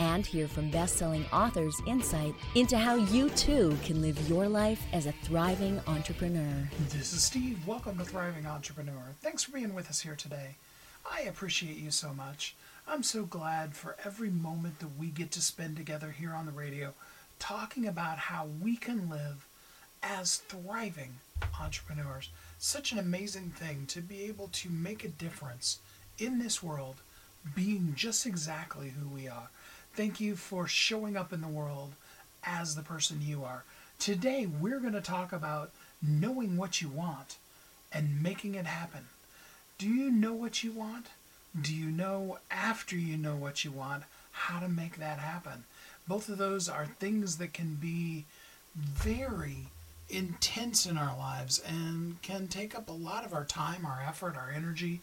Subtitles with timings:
[0.00, 4.84] And hear from best selling authors' insight into how you too can live your life
[4.92, 6.68] as a thriving entrepreneur.
[6.90, 7.66] This is Steve.
[7.66, 9.14] Welcome to Thriving Entrepreneur.
[9.20, 10.56] Thanks for being with us here today.
[11.10, 12.56] I appreciate you so much.
[12.88, 16.52] I'm so glad for every moment that we get to spend together here on the
[16.52, 16.92] radio
[17.38, 19.46] talking about how we can live
[20.02, 21.14] as thriving
[21.60, 22.30] entrepreneurs.
[22.58, 25.78] Such an amazing thing to be able to make a difference
[26.18, 26.96] in this world,
[27.54, 29.50] being just exactly who we are.
[29.96, 31.92] Thank you for showing up in the world
[32.42, 33.62] as the person you are.
[34.00, 35.70] Today, we're going to talk about
[36.02, 37.36] knowing what you want
[37.92, 39.06] and making it happen.
[39.78, 41.06] Do you know what you want?
[41.58, 44.02] Do you know after you know what you want
[44.32, 45.62] how to make that happen?
[46.08, 48.24] Both of those are things that can be
[48.74, 49.68] very
[50.10, 54.36] intense in our lives and can take up a lot of our time, our effort,
[54.36, 55.02] our energy,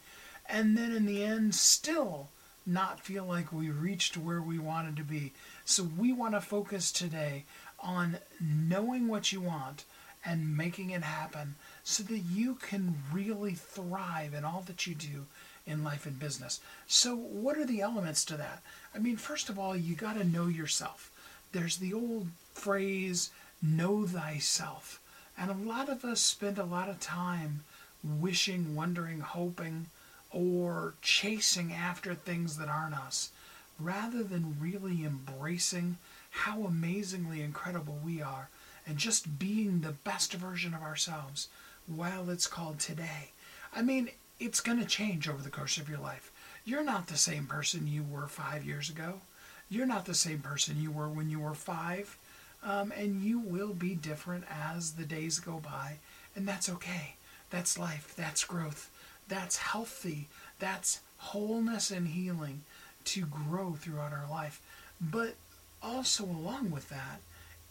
[0.50, 2.28] and then in the end still
[2.66, 5.34] not feel like we reached where we wanted to be.
[5.66, 7.45] So we want to focus today
[7.80, 9.86] on knowing what you want
[10.23, 15.26] and making it happen so that you can really thrive in all that you do
[15.66, 16.59] in life and business.
[16.88, 18.62] So, what are the elements to that?
[18.94, 21.12] I mean, first of all, you got to know yourself.
[21.52, 23.31] There's the old phrase,
[23.62, 25.00] know thyself.
[25.38, 27.64] And a lot of us spend a lot of time
[28.03, 29.88] wishing, wondering, hoping,
[30.32, 33.32] or chasing after things that aren't us,
[33.80, 35.98] rather than really embracing
[36.32, 38.50] how amazingly incredible we are
[38.88, 41.50] and just being the best version of ourselves
[41.88, 43.32] while it's called today.
[43.76, 44.09] I mean,
[44.40, 46.31] it's going to change over the course of your life.
[46.66, 49.22] You're not the same person you were five years ago.
[49.69, 52.18] You're not the same person you were when you were five.
[52.63, 55.98] Um, and you will be different as the days go by.
[56.36, 57.16] And that's okay.
[57.50, 58.13] That's life.
[58.16, 58.90] That's growth.
[59.31, 60.28] That's healthy.
[60.59, 62.64] That's wholeness and healing
[63.06, 64.59] to grow throughout our life.
[65.00, 65.36] But
[65.81, 67.22] also, along with that,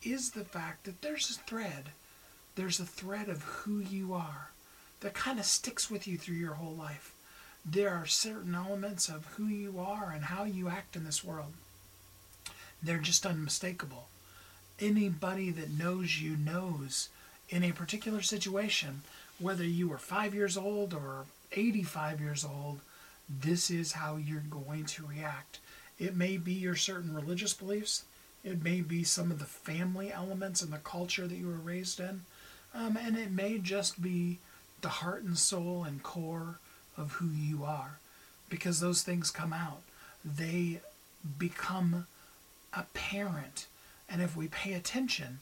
[0.02, 1.90] is the fact that there's a thread.
[2.54, 4.52] There's a thread of who you are
[5.00, 7.12] that kind of sticks with you through your whole life.
[7.62, 11.52] There are certain elements of who you are and how you act in this world.
[12.82, 14.08] They're just unmistakable.
[14.80, 17.10] Anybody that knows you knows
[17.50, 19.02] in a particular situation,
[19.38, 22.80] whether you were five years old or 85 years old,
[23.28, 25.60] this is how you're going to react.
[25.98, 28.04] It may be your certain religious beliefs,
[28.42, 32.00] it may be some of the family elements and the culture that you were raised
[32.00, 32.22] in,
[32.74, 34.38] um, and it may just be
[34.80, 36.58] the heart and soul and core
[36.96, 37.98] of who you are
[38.48, 39.82] because those things come out.
[40.24, 40.80] They
[41.38, 42.06] become
[42.72, 43.66] apparent.
[44.08, 45.38] And if we pay attention,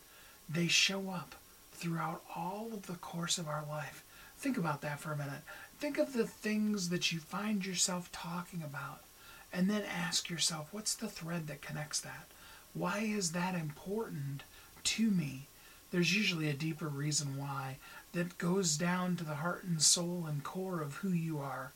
[0.49, 1.35] they show up
[1.73, 4.05] throughout all of the course of our life.
[4.39, 5.43] Think about that for a minute.
[5.78, 9.00] Think of the things that you find yourself talking about,
[9.53, 12.27] and then ask yourself, what's the thread that connects that?
[12.75, 14.43] Why is that important
[14.84, 15.47] to me?
[15.91, 17.77] There's usually a deeper reason why
[18.12, 21.72] that goes down to the heart and soul and core of who you are.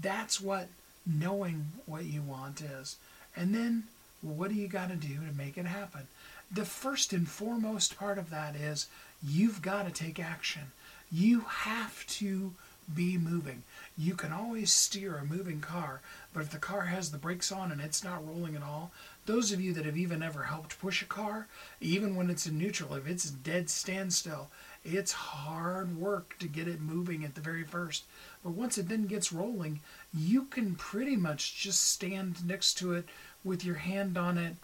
[0.00, 0.68] That's what
[1.06, 2.96] knowing what you want is.
[3.36, 3.84] And then
[4.22, 6.06] what do you got to do to make it happen?
[6.50, 8.86] The first and foremost part of that is
[9.22, 10.72] you've got to take action.
[11.10, 12.54] You have to
[12.94, 13.62] be moving.
[13.96, 16.00] You can always steer a moving car,
[16.32, 18.90] but if the car has the brakes on and it's not rolling at all,
[19.26, 21.46] those of you that have even ever helped push a car,
[21.80, 24.48] even when it's in neutral, if it's dead standstill,
[24.84, 28.04] it's hard work to get it moving at the very first.
[28.42, 29.80] But once it then gets rolling,
[30.12, 33.06] you can pretty much just stand next to it
[33.44, 34.56] with your hand on it.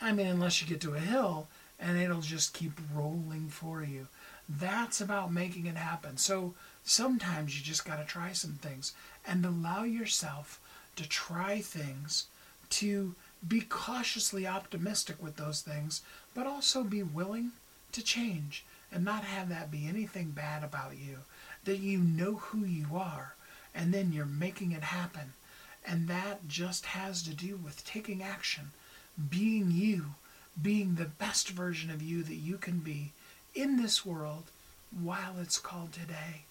[0.00, 1.48] I mean, unless you get to a hill,
[1.78, 4.08] and it'll just keep rolling for you.
[4.48, 6.16] That's about making it happen.
[6.18, 6.54] So
[6.84, 8.92] sometimes you just got to try some things
[9.26, 10.60] and allow yourself
[10.96, 12.26] to try things,
[12.70, 13.14] to
[13.46, 16.02] be cautiously optimistic with those things,
[16.34, 17.52] but also be willing
[17.92, 21.18] to change and not have that be anything bad about you.
[21.64, 23.34] That you know who you are
[23.74, 25.32] and then you're making it happen.
[25.86, 28.70] And that just has to do with taking action,
[29.30, 30.14] being you,
[30.60, 33.12] being the best version of you that you can be
[33.54, 34.44] in this world
[34.90, 36.42] while it's called today.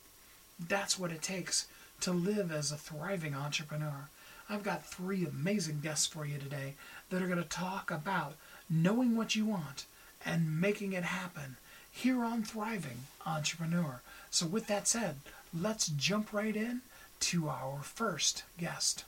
[0.67, 1.67] That's what it takes
[2.01, 4.09] to live as a thriving entrepreneur.
[4.49, 6.73] I've got three amazing guests for you today
[7.09, 8.33] that are going to talk about
[8.69, 9.85] knowing what you want
[10.25, 11.57] and making it happen
[11.91, 14.01] here on Thriving Entrepreneur.
[14.29, 15.15] So, with that said,
[15.57, 16.81] let's jump right in
[17.21, 19.05] to our first guest.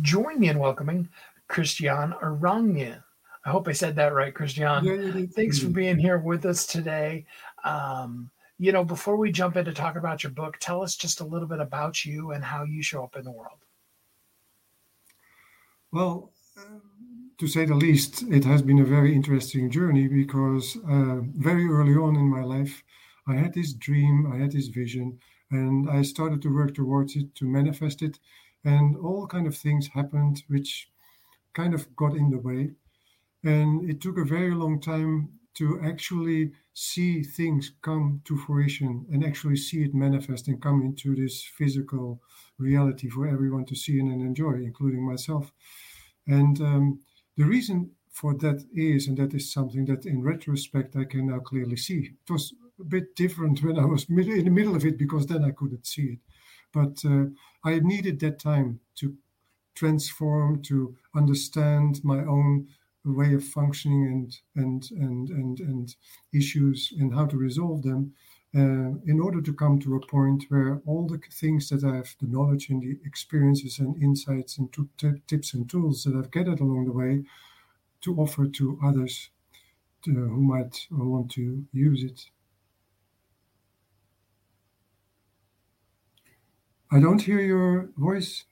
[0.00, 1.08] Join me in welcoming
[1.48, 3.02] Christiaan Arangye.
[3.44, 4.84] I hope I said that right, Christiaan.
[4.84, 7.26] Yeah, Thanks for being here with us today.
[7.64, 8.30] Um,
[8.62, 11.48] you know, before we jump into talking about your book, tell us just a little
[11.48, 13.58] bit about you and how you show up in the world.
[15.90, 16.32] Well,
[17.38, 21.96] to say the least, it has been a very interesting journey because uh, very early
[21.96, 22.84] on in my life,
[23.26, 25.18] I had this dream, I had this vision,
[25.50, 28.20] and I started to work towards it, to manifest it,
[28.64, 30.88] and all kind of things happened which
[31.52, 32.70] kind of got in the way.
[33.42, 39.24] And it took a very long time to actually see things come to fruition and
[39.24, 42.20] actually see it manifest and come into this physical
[42.58, 45.52] reality for everyone to see and enjoy, including myself.
[46.26, 47.00] And um,
[47.36, 51.40] the reason for that is, and that is something that in retrospect I can now
[51.40, 52.10] clearly see.
[52.26, 55.44] It was a bit different when I was in the middle of it because then
[55.44, 56.18] I couldn't see it.
[56.72, 57.26] But uh,
[57.64, 59.14] I needed that time to
[59.74, 62.68] transform, to understand my own
[63.04, 65.96] way of functioning and and and and and
[66.32, 68.14] issues and how to resolve them
[68.54, 72.14] uh, in order to come to a point where all the things that I have,
[72.20, 76.60] the knowledge and the experiences and insights and t- tips and tools that I've gathered
[76.60, 77.24] along the way,
[78.02, 79.30] to offer to others
[80.04, 82.30] to, who might want to use it.
[86.92, 88.44] I don't hear your voice.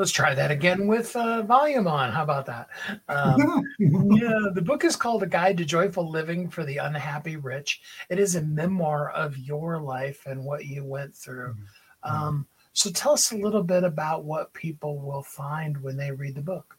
[0.00, 2.10] Let's try that again with uh, volume on.
[2.10, 2.70] How about that?
[3.10, 7.82] Um, yeah, the book is called A Guide to Joyful Living for the Unhappy Rich.
[8.08, 11.50] It is a memoir of your life and what you went through.
[11.50, 12.16] Mm-hmm.
[12.16, 16.34] Um, so tell us a little bit about what people will find when they read
[16.34, 16.78] the book.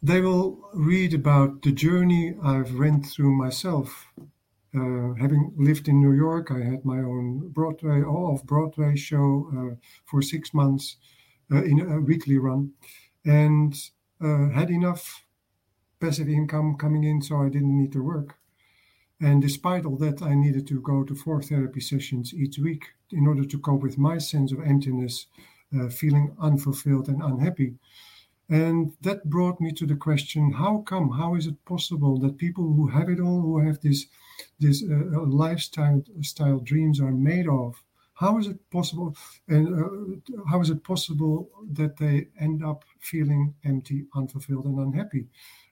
[0.00, 4.06] They will read about the journey I've went through myself
[4.76, 9.74] uh, having lived in New York, I had my own Broadway, off Broadway show uh,
[10.04, 10.96] for six months
[11.50, 12.72] uh, in a weekly run,
[13.24, 13.74] and
[14.20, 15.24] had enough
[16.00, 18.38] passive income coming in, so I didn't need to work.
[19.20, 23.26] And despite all that, I needed to go to four therapy sessions each week in
[23.26, 25.26] order to cope with my sense of emptiness,
[25.74, 27.74] uh, feeling unfulfilled and unhappy.
[28.48, 32.64] And that brought me to the question how come, how is it possible that people
[32.64, 34.06] who have it all, who have this
[34.58, 37.82] this uh, uh, lifestyle style dreams are made of.
[38.14, 39.14] How is it possible?
[39.48, 45.26] And uh, how is it possible that they end up feeling empty, unfulfilled, and unhappy?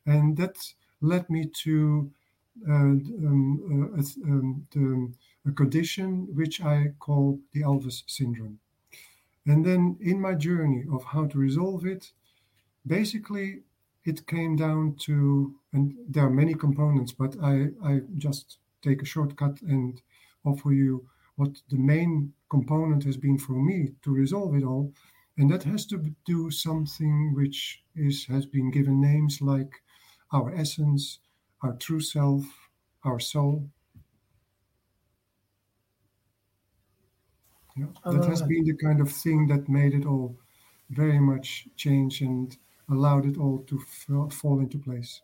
[0.06, 0.56] And that
[1.00, 2.10] led me to
[2.68, 8.58] uh, um, uh, um, the, a condition which I call the Elvis syndrome.
[9.46, 12.12] And then in my journey of how to resolve it,
[12.86, 13.62] basically
[14.04, 19.06] it came down to, and there are many components, but I, I just take a
[19.06, 20.00] shortcut and
[20.44, 24.92] offer you what the main component has been for me to resolve it all.
[25.36, 29.82] And that has to do something which is has been given names like
[30.32, 31.18] our essence,
[31.62, 32.44] our true self,
[33.02, 33.68] our soul.
[37.76, 40.38] Yeah, that has been the kind of thing that made it all
[40.90, 42.56] very much change and
[42.90, 45.20] allowed it all to f- fall into place.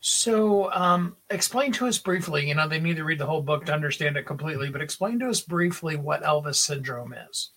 [0.00, 2.46] So, um, explain to us briefly.
[2.46, 5.18] You know, they need to read the whole book to understand it completely, but explain
[5.20, 7.52] to us briefly what Elvis syndrome is.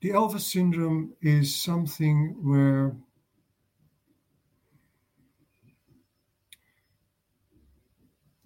[0.00, 2.94] The Elvis syndrome is something where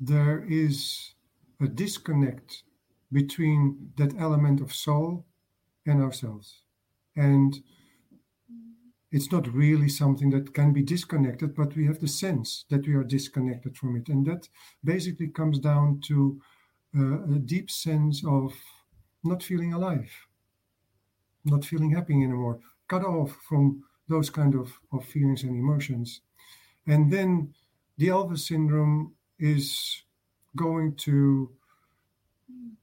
[0.01, 1.15] there is
[1.61, 2.63] a disconnect
[3.13, 5.27] between that element of soul
[5.85, 6.62] and ourselves.
[7.17, 7.63] And
[9.13, 12.95] it's not really something that can be disconnected, but we have the sense that we
[12.95, 14.09] are disconnected from it.
[14.09, 14.49] And that
[14.83, 16.41] basically comes down to
[16.97, 18.55] uh, a deep sense of
[19.23, 20.11] not feeling alive,
[21.45, 26.23] not feeling happy anymore, cut off from those kind of, of feelings and emotions.
[26.87, 27.55] And then
[27.99, 30.03] the Elvis syndrome is
[30.57, 31.51] going to,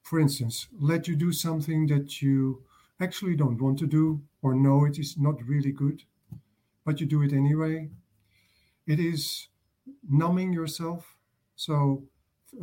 [0.04, 2.64] for instance, let you do something that you
[3.00, 6.04] actually don't want to do or know it is not really good
[6.86, 7.90] but you do it anyway.
[8.88, 9.48] It is
[10.10, 11.16] numbing yourself.
[11.56, 12.04] So,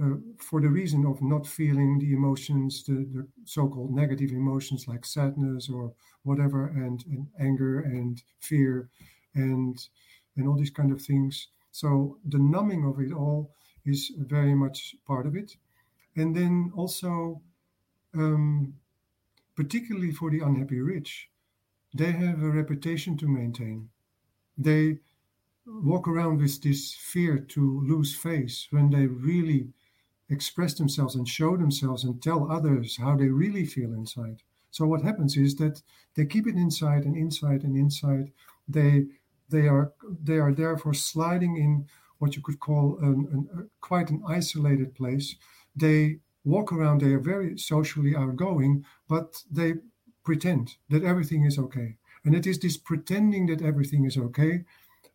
[0.02, 4.88] uh, for the reason of not feeling the emotions, the, the so called negative emotions
[4.88, 5.92] like sadness or
[6.24, 8.88] whatever, and, and anger and fear
[9.34, 9.78] and,
[10.36, 11.48] and all these kind of things.
[11.70, 15.56] So, the numbing of it all is very much part of it.
[16.16, 17.42] And then also,
[18.14, 18.74] um,
[19.56, 21.28] particularly for the unhappy rich,
[21.94, 23.88] they have a reputation to maintain.
[24.56, 24.98] They
[25.66, 29.68] walk around with this fear to lose face when they really
[30.28, 34.42] express themselves and show themselves and tell others how they really feel inside.
[34.70, 35.82] So what happens is that
[36.14, 38.32] they keep it inside and inside and inside.
[38.68, 39.06] They
[39.48, 41.86] they are they are therefore sliding in
[42.18, 45.36] what you could call an, an, quite an isolated place.
[45.74, 47.02] They walk around.
[47.02, 49.74] They are very socially outgoing, but they
[50.24, 51.96] pretend that everything is okay.
[52.24, 54.64] And it is this pretending that everything is okay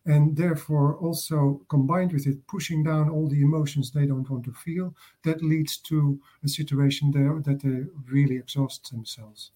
[0.05, 4.53] and therefore also combined with it pushing down all the emotions they don't want to
[4.53, 9.51] feel that leads to a situation there that they really exhaust themselves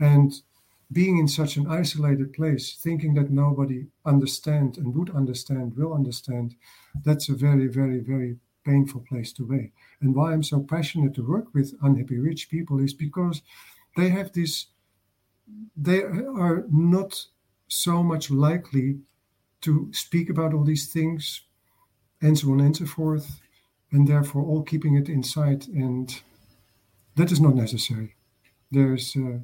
[0.00, 0.42] and
[0.92, 6.56] being in such an isolated place thinking that nobody understand and would understand will understand
[7.04, 11.26] that's a very very very painful place to be and why i'm so passionate to
[11.26, 13.42] work with unhappy rich people is because
[13.96, 14.66] they have this
[15.76, 17.26] they are not
[17.68, 19.00] so much likely
[19.60, 21.42] to speak about all these things
[22.20, 23.40] and so on and so forth,
[23.92, 25.68] and therefore all keeping it inside.
[25.68, 26.22] And
[27.16, 28.16] that is not necessary.
[28.70, 29.38] There's uh,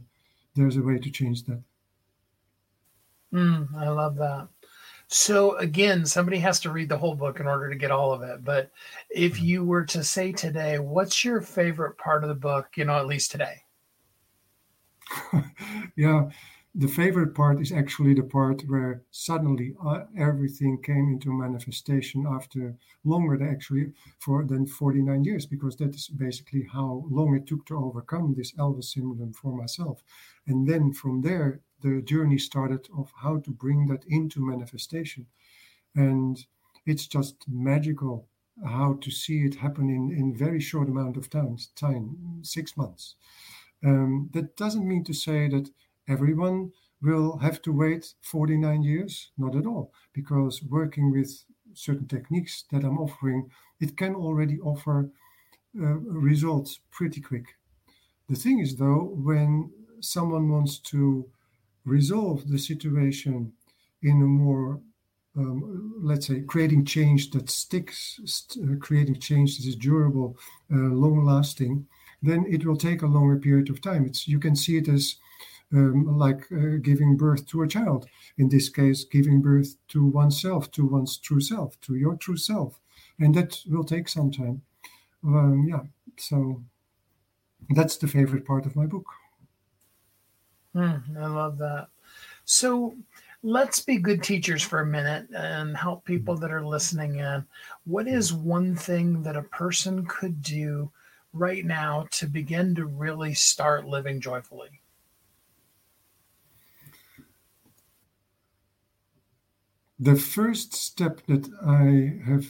[0.55, 1.63] there's a way to change that.
[3.33, 4.49] Mm, I love that.
[5.13, 8.23] So again, somebody has to read the whole book in order to get all of
[8.23, 8.45] it.
[8.45, 8.71] But
[9.11, 9.45] if mm-hmm.
[9.45, 12.69] you were to say today, what's your favorite part of the book?
[12.77, 13.65] You know, at least today.
[15.97, 16.31] yeah,
[16.77, 22.77] the favorite part is actually the part where suddenly uh, everything came into manifestation after
[23.03, 27.67] longer than actually for than 49 years because that is basically how long it took
[27.67, 30.05] to overcome this elvis syndrome for myself
[30.47, 35.27] and then from there the journey started of how to bring that into manifestation
[35.95, 36.47] and
[36.87, 38.27] it's just magical
[38.65, 43.17] how to see it happen in in very short amount of time time six months
[43.85, 45.71] um, that doesn't mean to say that
[46.09, 49.31] everyone will have to wait 49 years?
[49.39, 55.11] Not at all, because working with certain techniques that I'm offering, it can already offer
[55.81, 57.57] uh, results pretty quick.
[58.29, 59.71] The thing is, though, when
[60.01, 61.29] someone wants to
[61.91, 63.53] resolve the situation
[64.03, 64.81] in a more
[65.37, 70.37] um, let's say creating change that sticks, st- uh, creating change that is durable,
[70.73, 71.87] uh, long lasting,
[72.21, 74.05] then it will take a longer period of time.
[74.07, 75.17] It's you can see it as
[75.73, 78.07] um, like uh, giving birth to a child.
[78.39, 82.81] In this case, giving birth to oneself, to one's true self, to your true self.
[83.19, 84.63] And that will take some time.
[85.25, 85.83] Um, yeah,
[86.19, 86.63] so
[87.71, 89.07] that's the favorite part of my book.
[90.75, 91.89] Mm, I love that.
[92.45, 92.97] So
[93.43, 97.47] let's be good teachers for a minute and help people that are listening in.
[97.85, 100.91] What is one thing that a person could do
[101.33, 104.81] right now to begin to really start living joyfully?
[110.01, 112.47] the first step that I have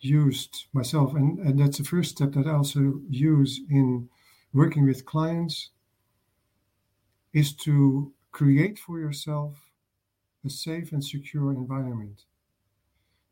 [0.00, 4.08] used myself, and, and that's the first step that I also use in
[4.54, 5.70] working with clients,
[7.32, 9.54] is to create for yourself
[10.44, 12.24] a safe and secure environment.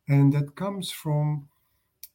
[0.09, 1.49] And that comes from,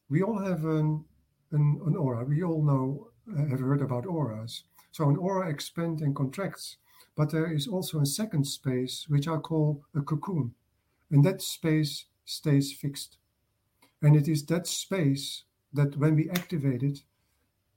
[0.08, 1.04] we all have an,
[1.50, 2.24] an, an aura.
[2.24, 4.64] We all know, uh, have heard about auras.
[4.92, 6.76] So an aura expands and contracts,
[7.16, 10.54] but there is also a second space, which I call a cocoon
[11.12, 13.18] and that space stays fixed.
[14.00, 16.98] And it is that space that when we activate it,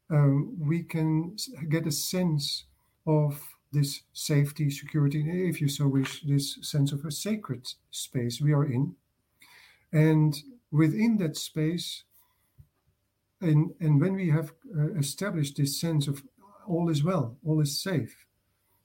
[0.10, 1.36] um, we can
[1.70, 2.66] get a sense
[3.06, 3.40] of
[3.72, 8.66] this safety, security, if you so wish, this sense of a sacred space we are
[8.66, 8.96] in.
[9.92, 10.36] And
[10.72, 12.04] within that space,
[13.42, 16.24] and, and when we have uh, established this sense of
[16.68, 18.26] all is well, all is safe,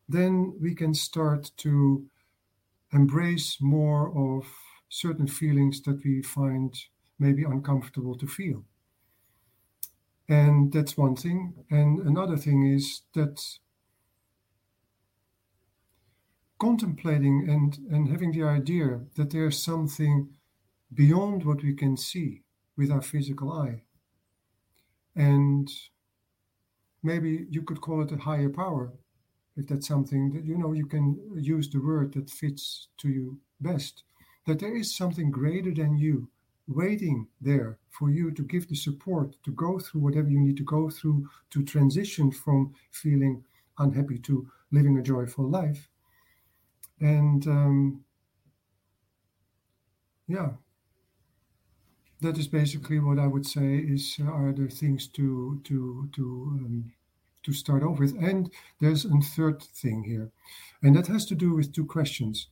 [0.09, 2.07] then we can start to
[2.93, 4.47] embrace more of
[4.89, 6.75] certain feelings that we find
[7.19, 8.65] maybe uncomfortable to feel.
[10.29, 11.55] And that's one thing.
[11.71, 13.41] And another thing is that
[16.61, 20.29] contemplating and, and having the idea that there's something
[20.95, 22.43] beyond what we can see
[22.77, 23.83] with our physical eye.
[25.17, 25.71] And
[27.03, 28.93] maybe you could call it a higher power
[29.57, 33.39] if that's something that you know you can use the word that fits to you
[33.61, 34.05] best
[34.47, 36.29] that there is something greater than you
[36.69, 40.63] waiting there for you to give the support to go through whatever you need to
[40.63, 43.45] go through to transition from feeling
[43.79, 45.90] unhappy to living a joyful life
[47.01, 48.05] and um,
[50.27, 50.51] yeah
[52.21, 56.23] that is basically what i would say is uh, are the things to to to
[56.61, 56.93] um,
[57.43, 58.17] to start off with.
[58.23, 60.31] And there's a third thing here,
[60.83, 62.49] and that has to do with two questions.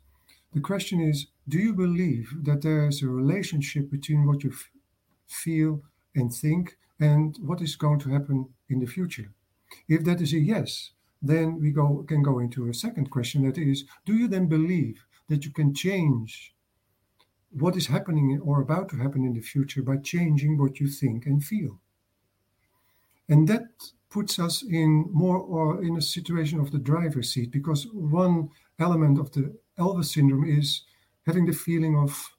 [0.52, 4.70] The question is Do you believe that there is a relationship between what you f-
[5.26, 5.82] feel
[6.14, 9.30] and think and what is going to happen in the future?
[9.88, 13.58] If that is a yes, then we go can go into a second question that
[13.58, 16.54] is do you then believe that you can change
[17.50, 21.26] what is happening or about to happen in the future by changing what you think
[21.26, 21.80] and feel?
[23.28, 23.68] And that
[24.10, 28.48] puts us in more or in a situation of the driver's seat because one
[28.78, 30.82] element of the elvis syndrome is
[31.26, 32.30] having the feeling of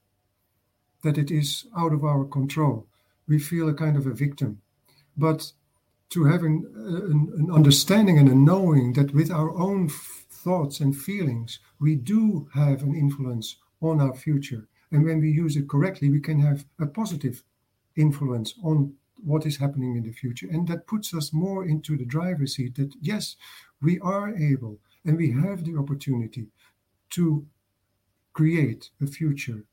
[1.02, 2.86] that it is out of our control.
[3.28, 4.60] We feel a kind of a victim.
[5.16, 5.52] But
[6.10, 11.60] to having an, an understanding and a knowing that with our own thoughts and feelings,
[11.78, 14.68] we do have an influence on our future.
[14.90, 17.42] And when we use it correctly, we can have a positive
[17.96, 20.48] influence on what is happening in the future.
[20.50, 23.36] And that puts us more into the driver's seat that, yes,
[23.80, 26.48] we are able and we have the opportunity
[27.10, 27.46] to
[28.32, 29.64] create a future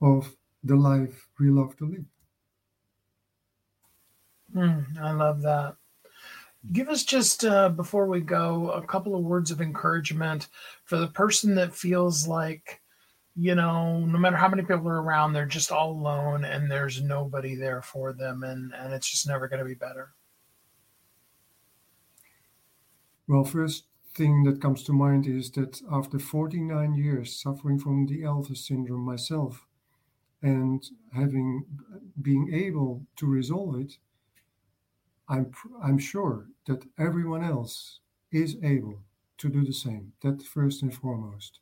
[0.00, 2.04] of the life we love to live.
[4.54, 5.76] Mm, I love that.
[6.72, 10.48] Give us just uh, before we go a couple of words of encouragement
[10.84, 12.80] for the person that feels like,
[13.36, 17.02] you know, no matter how many people are around, they're just all alone and there's
[17.02, 20.14] nobody there for them, and and it's just never going to be better.
[23.26, 23.84] Well, first
[24.14, 29.00] thing that comes to mind is that after 49 years suffering from the Elvis syndrome
[29.00, 29.66] myself,
[30.42, 31.64] and having
[32.22, 33.94] being able to resolve it
[35.28, 35.52] I'm,
[35.82, 38.00] I'm sure that everyone else
[38.32, 39.00] is able
[39.38, 40.12] to do the same.
[40.22, 41.60] That first and foremost.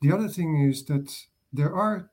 [0.00, 2.10] The other thing is that there are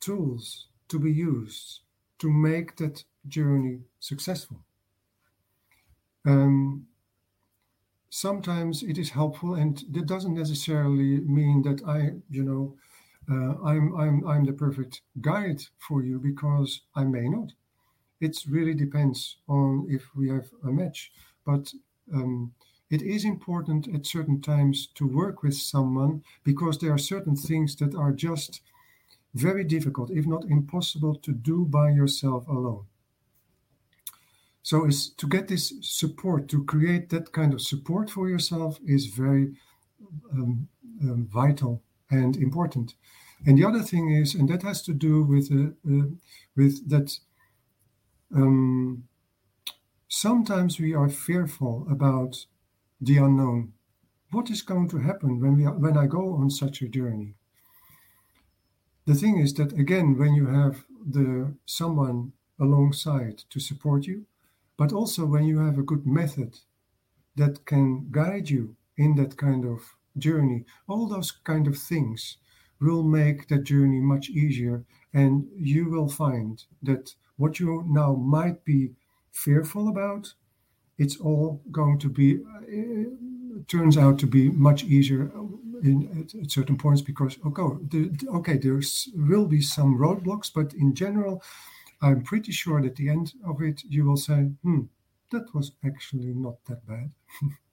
[0.00, 1.80] tools to be used
[2.18, 4.64] to make that journey successful.
[6.24, 6.86] Um,
[8.10, 12.76] sometimes it is helpful, and that doesn't necessarily mean that I, you know,
[13.30, 17.52] uh, I'm I'm I'm the perfect guide for you because I may not
[18.20, 21.12] it really depends on if we have a match.
[21.44, 21.72] But
[22.12, 22.52] um,
[22.90, 27.76] it is important at certain times to work with someone because there are certain things
[27.76, 28.60] that are just
[29.34, 32.86] very difficult, if not impossible, to do by yourself alone.
[34.62, 39.06] So, is to get this support, to create that kind of support for yourself, is
[39.06, 39.54] very
[40.32, 40.68] um,
[41.02, 42.94] um, vital and important.
[43.46, 46.06] And the other thing is, and that has to do with uh, uh,
[46.56, 47.18] with that
[48.34, 49.08] um,
[50.08, 52.44] sometimes we are fearful about
[53.00, 53.74] the unknown.
[54.32, 57.34] What is going to happen when we when I go on such a journey?
[59.06, 64.26] The thing is that again, when you have the someone alongside to support you,
[64.76, 66.60] but also when you have a good method
[67.36, 72.38] that can guide you in that kind of journey, all those kind of things
[72.80, 78.64] will make that journey much easier, and you will find that what you now might
[78.64, 78.90] be
[79.30, 80.34] fearful about,
[80.98, 85.30] it's all going to be, uh, turns out to be much easier
[85.82, 88.80] in, at, at, certain points because, okay, the, okay, there
[89.14, 91.42] will be some roadblocks, but in general,
[92.02, 94.82] I'm pretty sure that at the end of it, you will say, hmm,
[95.30, 97.10] that was actually not that bad.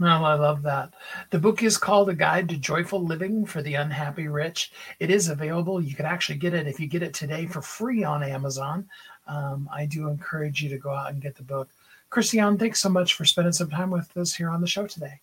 [0.00, 0.92] Well, I love that.
[1.30, 4.72] The book is called A Guide to Joyful Living for the Unhappy Rich.
[4.98, 5.80] It is available.
[5.80, 8.88] You can actually get it if you get it today for free on Amazon.
[9.28, 11.68] Um, I do encourage you to go out and get the book.
[12.10, 15.20] Christiaan, thanks so much for spending some time with us here on the show today.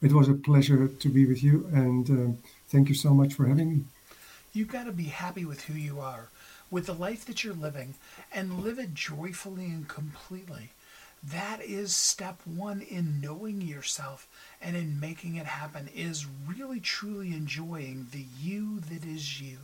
[0.00, 2.36] It was a pleasure to be with you, and uh,
[2.68, 3.84] thank you so much for having me.
[4.54, 6.30] You've got to be happy with who you are,
[6.70, 7.94] with the life that you're living,
[8.32, 10.70] and live it joyfully and completely.
[11.32, 14.28] That is step one in knowing yourself
[14.62, 19.58] and in making it happen is really truly enjoying the you that is you.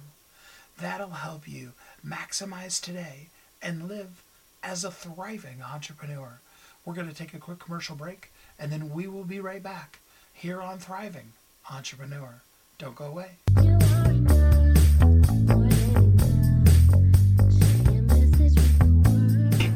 [0.81, 1.73] That'll help you
[2.05, 3.29] maximize today
[3.63, 4.23] and live
[4.63, 6.41] as a thriving entrepreneur.
[6.85, 10.01] We're going to take a quick commercial break and then we will be right back
[10.33, 11.33] here on Thriving
[11.71, 12.43] Entrepreneur.
[12.79, 13.37] Don't go away.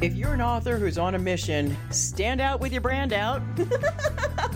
[0.06, 3.42] If you're an author who's on a mission, stand out with your brand out.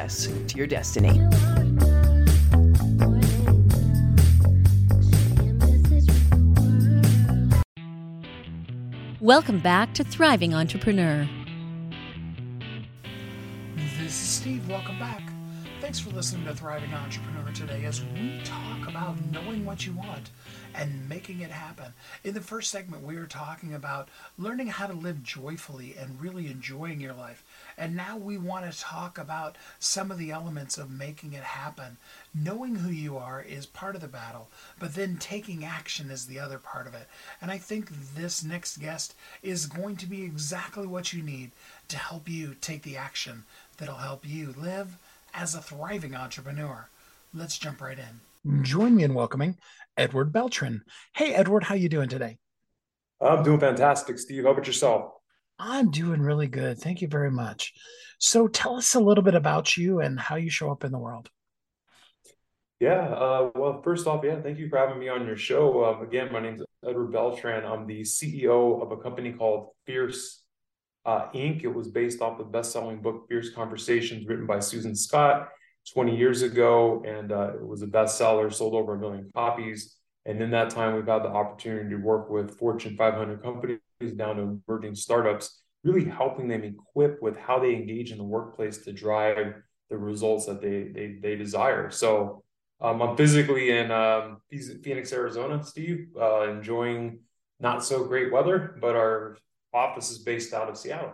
[0.09, 1.21] to your destiny.
[9.19, 11.29] Welcome back to Thriving Entrepreneur.
[13.75, 14.67] This is Steve.
[14.67, 15.21] Welcome back.
[15.81, 20.29] Thanks for listening to Thriving Entrepreneur today as we talk about knowing what you want
[20.75, 21.91] and making it happen.
[22.23, 26.45] In the first segment, we were talking about learning how to live joyfully and really
[26.51, 27.43] enjoying your life.
[27.79, 31.97] And now we want to talk about some of the elements of making it happen.
[32.33, 36.39] Knowing who you are is part of the battle, but then taking action is the
[36.39, 37.07] other part of it.
[37.41, 41.51] And I think this next guest is going to be exactly what you need
[41.87, 43.45] to help you take the action
[43.77, 44.99] that'll help you live
[45.33, 46.89] as a thriving entrepreneur.
[47.33, 48.63] Let's jump right in.
[48.63, 49.57] Join me in welcoming
[49.97, 50.83] Edward Beltran.
[51.13, 52.37] Hey, Edward, how you doing today?
[53.21, 54.43] I'm doing fantastic, Steve.
[54.43, 55.11] How about yourself?
[55.59, 56.79] I'm doing really good.
[56.79, 57.73] Thank you very much.
[58.17, 60.97] So, tell us a little bit about you and how you show up in the
[60.97, 61.29] world.
[62.79, 63.13] Yeah.
[63.13, 65.85] Uh, well, first off, yeah, thank you for having me on your show.
[65.85, 67.63] Um, again, my name is Edward Beltran.
[67.63, 70.40] I'm the CEO of a company called Fierce
[71.05, 71.63] uh, Inc.
[71.63, 75.49] It was based off the best-selling book Fierce Conversations, written by Susan Scott
[75.93, 79.95] 20 years ago, and uh, it was a bestseller, sold over a million copies.
[80.25, 83.79] And in that time, we've had the opportunity to work with Fortune 500 companies
[84.15, 88.79] down to emerging startups, really helping them equip with how they engage in the workplace
[88.79, 89.55] to drive
[89.89, 91.89] the results that they they, they desire.
[91.89, 92.43] So
[92.79, 97.19] um, I'm physically in um, Phoenix, Arizona, Steve, uh, enjoying
[97.59, 99.37] not so great weather, but our
[99.73, 101.13] office is based out of Seattle.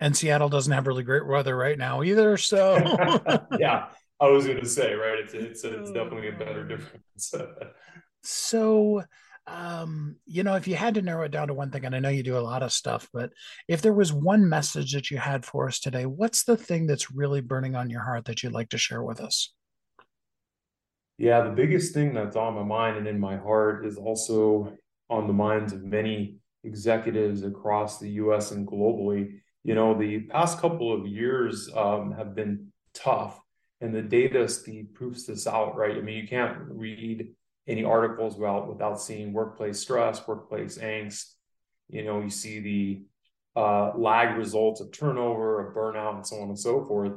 [0.00, 2.36] And Seattle doesn't have really great weather right now either.
[2.36, 2.76] So
[3.58, 3.86] yeah,
[4.20, 5.18] I was going to say right.
[5.18, 7.34] It's it's, it's definitely a better difference.
[8.22, 9.02] so
[9.46, 11.98] um, you know, if you had to narrow it down to one thing, and I
[11.98, 13.32] know you do a lot of stuff, but
[13.66, 17.10] if there was one message that you had for us today, what's the thing that's
[17.10, 19.52] really burning on your heart that you'd like to share with us?
[21.18, 24.72] Yeah, the biggest thing that's on my mind and in my heart is also
[25.12, 29.40] on the minds of many executives across the US and globally.
[29.62, 33.40] You know, the past couple of years um, have been tough,
[33.80, 35.96] and the data, Steve, proves this out, right?
[35.96, 37.28] I mean, you can't read
[37.68, 41.34] any articles about without seeing workplace stress, workplace angst.
[41.88, 43.02] You know, you see the
[43.54, 47.12] uh, lag results of turnover, of burnout, and so on and so forth.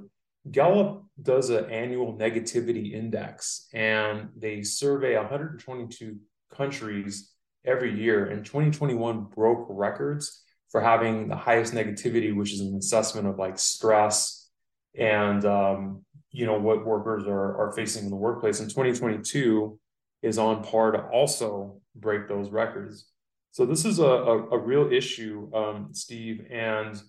[0.51, 6.17] Gallup does an annual negativity index, and they survey 122
[6.53, 7.31] countries
[7.65, 8.25] every year.
[8.25, 13.57] And 2021 broke records for having the highest negativity, which is an assessment of like
[13.59, 14.49] stress
[14.97, 18.59] and um, you know what workers are are facing in the workplace.
[18.59, 19.79] And 2022
[20.21, 23.07] is on par to also break those records.
[23.51, 26.45] So this is a, a, a real issue, um, Steve.
[26.51, 27.01] And,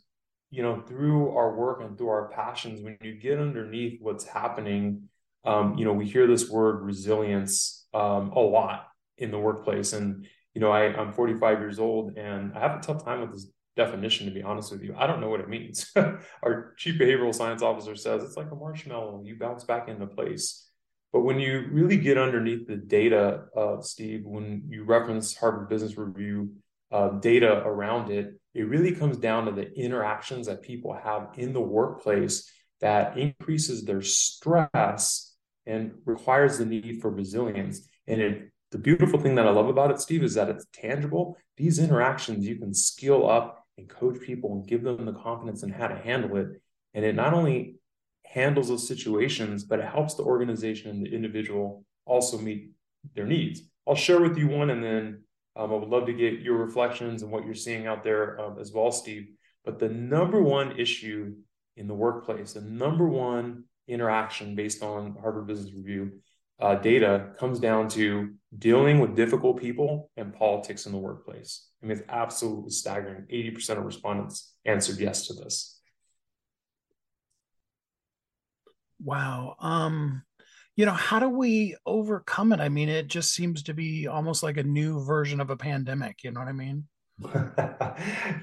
[0.51, 5.09] you know, through our work and through our passions, when you get underneath what's happening,
[5.45, 8.87] um, you know, we hear this word resilience um, a lot
[9.19, 9.93] in the workplace.
[9.93, 13.33] And, you know, I, I'm 45 years old and I have a tough time with
[13.33, 14.95] this definition, to be honest with you.
[14.97, 15.93] I don't know what it means.
[16.43, 20.67] our chief behavioral science officer says it's like a marshmallow, you bounce back into place.
[21.13, 25.99] But when you really get underneath the data, uh, Steve, when you reference Harvard Business
[25.99, 26.55] Review
[26.91, 31.53] uh, data around it, it really comes down to the interactions that people have in
[31.53, 35.35] the workplace that increases their stress
[35.67, 37.87] and requires the need for resilience.
[38.07, 41.37] And it, the beautiful thing that I love about it, Steve, is that it's tangible.
[41.57, 45.71] These interactions, you can skill up and coach people and give them the confidence in
[45.71, 46.49] how to handle it.
[46.95, 47.77] And it not only
[48.25, 52.71] handles those situations, but it helps the organization and the individual also meet
[53.15, 53.63] their needs.
[53.87, 55.23] I'll share with you one, and then
[55.55, 58.59] um, I would love to get your reflections and what you're seeing out there um,
[58.59, 59.29] as well, Steve.
[59.65, 61.35] But the number one issue
[61.77, 66.13] in the workplace, the number one interaction based on Harvard Business Review
[66.61, 71.69] uh, data comes down to dealing with difficult people and politics in the workplace.
[71.83, 73.27] I mean, it's absolutely staggering.
[73.31, 75.81] 80% of respondents answered yes to this.
[79.03, 79.57] Wow.
[79.61, 80.23] Um,
[80.75, 82.61] you know, how do we overcome it?
[82.61, 86.23] I mean, it just seems to be almost like a new version of a pandemic.
[86.23, 86.85] You know what I mean?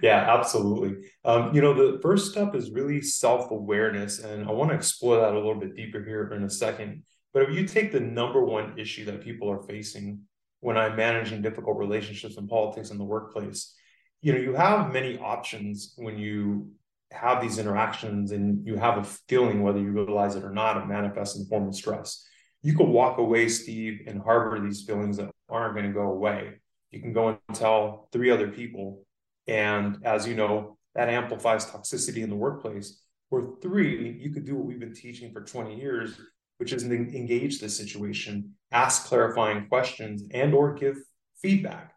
[0.02, 1.10] yeah, absolutely.
[1.26, 4.20] Um, you know, the first step is really self awareness.
[4.20, 7.04] And I want to explore that a little bit deeper here in a second.
[7.34, 10.22] But if you take the number one issue that people are facing
[10.60, 13.76] when I'm managing difficult relationships in politics in the workplace,
[14.22, 16.72] you know, you have many options when you
[17.12, 20.88] have these interactions and you have a feeling, whether you realize it or not, it
[20.88, 22.26] manifests in the form of stress.
[22.62, 26.54] You could walk away, Steve, and harbor these feelings that aren't going to go away
[26.94, 29.04] you can go and tell three other people.
[29.48, 33.02] And as you know, that amplifies toxicity in the workplace.
[33.32, 36.16] Or three, you could do what we've been teaching for 20 years,
[36.64, 40.96] which is engage the situation, ask clarifying questions, and or give
[41.42, 41.94] feedback.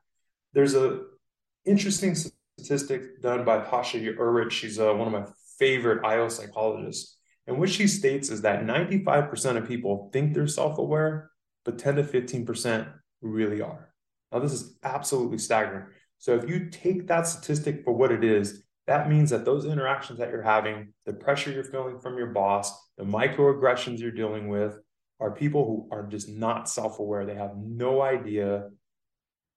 [0.54, 1.02] There's a
[1.64, 4.50] interesting statistic done by Tasha Eurich.
[4.50, 5.24] She's uh, one of my
[5.56, 7.16] favorite IO psychologists.
[7.46, 11.30] And what she states is that 95% of people think they're self-aware,
[11.64, 13.94] but 10 to 15% really are.
[14.32, 15.86] Now, this is absolutely staggering.
[16.18, 20.18] So, if you take that statistic for what it is, that means that those interactions
[20.18, 24.78] that you're having, the pressure you're feeling from your boss, the microaggressions you're dealing with,
[25.18, 27.26] are people who are just not self aware.
[27.26, 28.68] They have no idea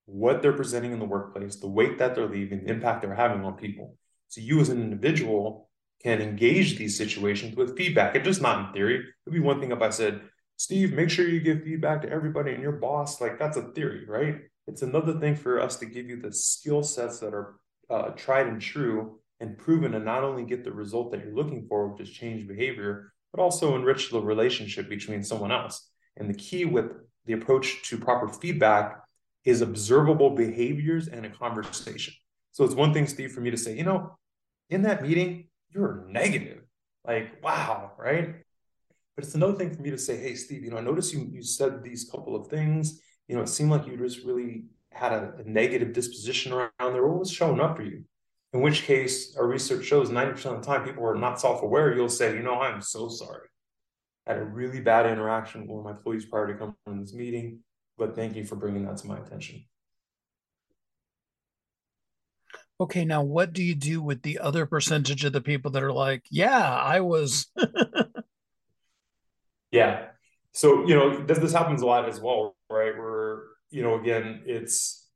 [0.06, 3.46] what they're presenting in the workplace, the weight that they're leaving, the impact they're having
[3.46, 3.96] on people.
[4.30, 5.70] So, you as an individual
[6.02, 8.96] can engage these situations with feedback It's just not in theory.
[8.96, 10.22] It'd be one thing if I said,
[10.56, 13.22] Steve, make sure you give feedback to everybody and your boss.
[13.22, 14.38] Like that's a theory, right?
[14.68, 17.56] It's another thing for us to give you the skill sets that are
[17.90, 21.66] uh, tried and true and proven to not only get the result that you're looking
[21.68, 25.90] for, which is change behavior, but also enrich the relationship between someone else.
[26.18, 26.92] And the key with
[27.26, 29.02] the approach to proper feedback
[29.46, 32.14] is observable behaviors and a conversation.
[32.52, 34.18] So it's one thing, Steve, for me to say, you know,
[34.70, 36.64] in that meeting, you're negative.
[37.08, 38.36] Like, wow, right?
[39.16, 41.30] But it's another thing for me to say, hey, Steve, you know, I noticed you
[41.32, 45.14] you said these couple of things you know, it seemed like you just really had
[45.14, 47.06] a, a negative disposition around there.
[47.06, 48.04] What was showing up for you?
[48.52, 51.94] In which case, our research shows 90% of the time people are not self aware.
[51.94, 53.48] You'll say, you know, I'm so sorry.
[54.26, 57.00] I had a really bad interaction with one of my employees prior to coming to
[57.00, 57.60] this meeting,
[57.98, 59.66] but thank you for bringing that to my attention.
[62.82, 65.92] Okay, now what do you do with the other percentage of the people that are
[65.92, 67.48] like, yeah, I was.
[69.72, 70.08] yeah.
[70.54, 72.98] So, you know, this, this happens a lot as well, right?
[72.98, 75.08] Where, you know, again, it's,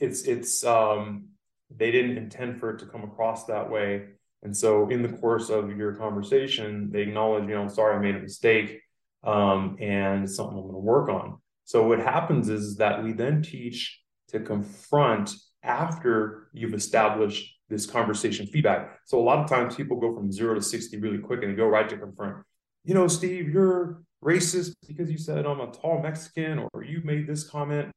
[0.00, 1.28] it's, it's, um,
[1.76, 4.06] they didn't intend for it to come across that way.
[4.42, 7.98] And so in the course of your conversation, they acknowledge, you know, I'm sorry, I
[7.98, 8.80] made a mistake.
[9.22, 11.38] Um, and it's something I'm going to work on.
[11.64, 18.46] So what happens is that we then teach to confront after you've established this conversation
[18.46, 18.98] feedback.
[19.06, 21.56] So a lot of times people go from zero to 60 really quick and they
[21.56, 22.44] go right to confront.
[22.84, 27.26] You know, Steve, you're racist because you said I'm a tall Mexican or you made
[27.26, 27.90] this comment.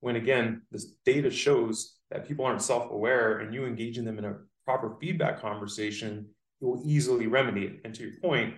[0.00, 4.24] When again, this data shows that people aren't self aware and you engaging them in
[4.24, 6.26] a proper feedback conversation,
[6.60, 7.80] it will easily remedy it.
[7.84, 8.54] And to your point,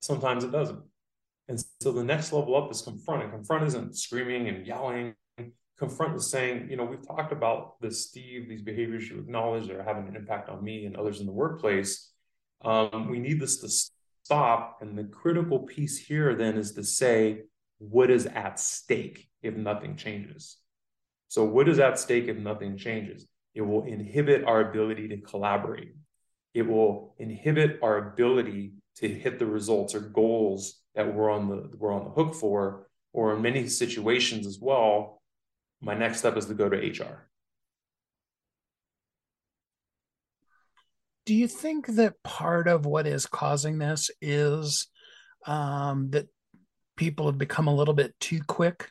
[0.00, 0.82] sometimes it doesn't.
[1.48, 3.22] And so the next level up is confront.
[3.22, 5.14] And confront isn't screaming and yelling.
[5.78, 9.82] Confront is saying, you know, we've talked about this, Steve, these behaviors you acknowledge are
[9.82, 12.12] having an impact on me and others in the workplace.
[12.64, 13.68] Um, we need this to
[14.24, 14.78] stop.
[14.82, 17.42] And the critical piece here then is to say,
[17.78, 20.58] what is at stake if nothing changes?
[21.28, 23.26] So, what is at stake if nothing changes?
[23.54, 25.94] It will inhibit our ability to collaborate.
[26.54, 31.70] It will inhibit our ability to hit the results or goals that we're on the
[31.76, 32.86] we're on the hook for.
[33.12, 35.22] Or in many situations as well,
[35.80, 37.28] my next step is to go to HR.
[41.28, 44.86] do you think that part of what is causing this is
[45.46, 46.26] um, that
[46.96, 48.90] people have become a little bit too quick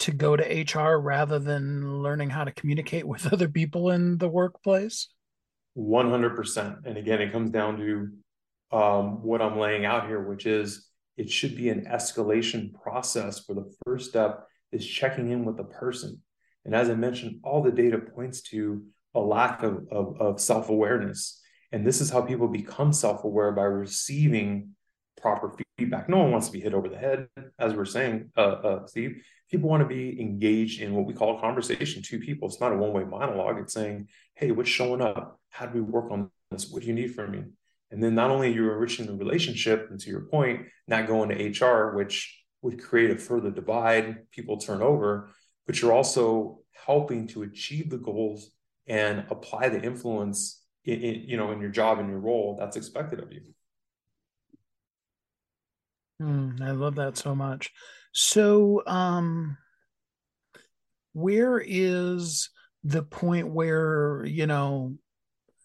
[0.00, 4.28] to go to HR rather than learning how to communicate with other people in the
[4.28, 5.08] workplace?
[5.76, 6.86] 100%.
[6.86, 11.30] And again, it comes down to um, what I'm laying out here, which is it
[11.30, 16.20] should be an escalation process where the first step is checking in with the person.
[16.64, 18.84] And as I mentioned, all the data points to
[19.14, 21.40] a lack of, of, of self awareness
[21.72, 24.70] and this is how people become self aware by receiving
[25.20, 26.08] proper feedback.
[26.08, 29.22] No one wants to be hit over the head, as we're saying, uh, uh, Steve.
[29.50, 32.02] People want to be engaged in what we call a conversation.
[32.02, 32.48] Two people.
[32.48, 33.58] It's not a one way monologue.
[33.58, 35.40] It's saying, "Hey, what's showing up?
[35.50, 36.70] How do we work on this?
[36.70, 37.44] What do you need from me?
[37.90, 41.30] And then not only are you're enriching the relationship, and to your point, not going
[41.30, 45.30] to HR, which would create a further divide, people turn over,
[45.66, 48.50] but you're also helping to achieve the goals
[48.86, 52.76] and apply the influence in, in you know in your job and your role that's
[52.76, 53.42] expected of you.
[56.22, 57.72] Mm, I love that so much.
[58.12, 59.56] So, um,
[61.12, 62.50] where is
[62.84, 64.94] the point where you know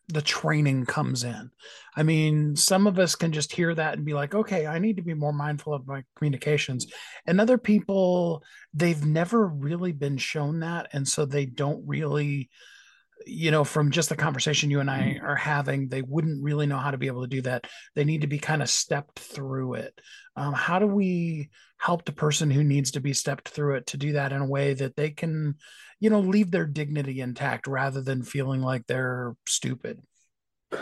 [0.10, 1.49] the training comes in.
[1.95, 4.97] I mean, some of us can just hear that and be like, okay, I need
[4.97, 6.88] to be more mindful of my communications.
[7.25, 10.89] And other people, they've never really been shown that.
[10.93, 12.49] And so they don't really,
[13.25, 15.25] you know, from just the conversation you and I mm-hmm.
[15.25, 17.65] are having, they wouldn't really know how to be able to do that.
[17.95, 19.99] They need to be kind of stepped through it.
[20.36, 21.49] Um, how do we
[21.86, 24.48] help the person who needs to be stepped through it to do that in a
[24.48, 25.56] way that they can
[26.00, 30.02] you know leave their dignity intact rather than feeling like they're stupid.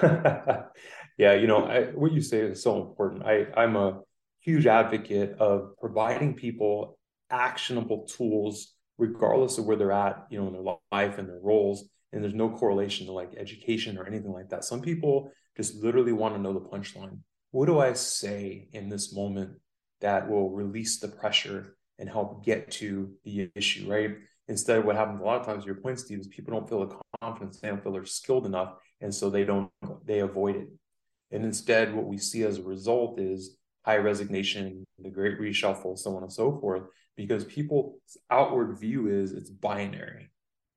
[1.16, 3.24] Yeah you know I, what you say is so important.
[3.24, 4.02] I i'm a
[4.40, 6.98] huge advocate of providing people
[7.30, 11.88] actionable tools regardless of where they're at you know in their life and their roles
[12.12, 14.64] and there's no correlation to like education or anything like that.
[14.64, 17.20] Some people just literally want to know the punchline.
[17.52, 19.52] What do i say in this moment
[20.04, 24.96] that will release the pressure and help get to the issue right Instead, of what
[24.96, 27.70] happens a lot of times, your point, Steve, is people don't feel the confidence, they
[27.70, 29.72] don't feel they're skilled enough, and so they don't
[30.06, 30.68] they avoid it.
[31.32, 36.16] And instead, what we see as a result is high resignation, the great reshuffle, so
[36.18, 36.84] on and so forth,
[37.16, 40.30] because people's outward view is it's binary.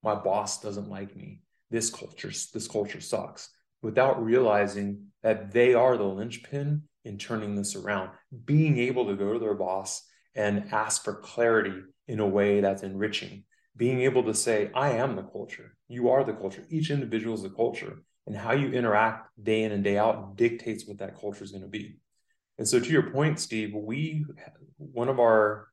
[0.03, 1.41] My boss doesn't like me.
[1.71, 3.51] This culture, this culture sucks,
[3.83, 8.11] without realizing that they are the linchpin in turning this around.
[8.45, 10.03] Being able to go to their boss
[10.35, 13.45] and ask for clarity in a way that's enriching
[13.77, 15.77] being able to say, I am the culture.
[15.89, 16.65] You are the culture.
[16.71, 18.03] Each individual is the culture.
[18.27, 21.63] And how you interact day in and day out dictates what that culture is going
[21.63, 21.99] to be.
[22.59, 24.25] And so to your point, Steve, we
[24.79, 25.69] one of our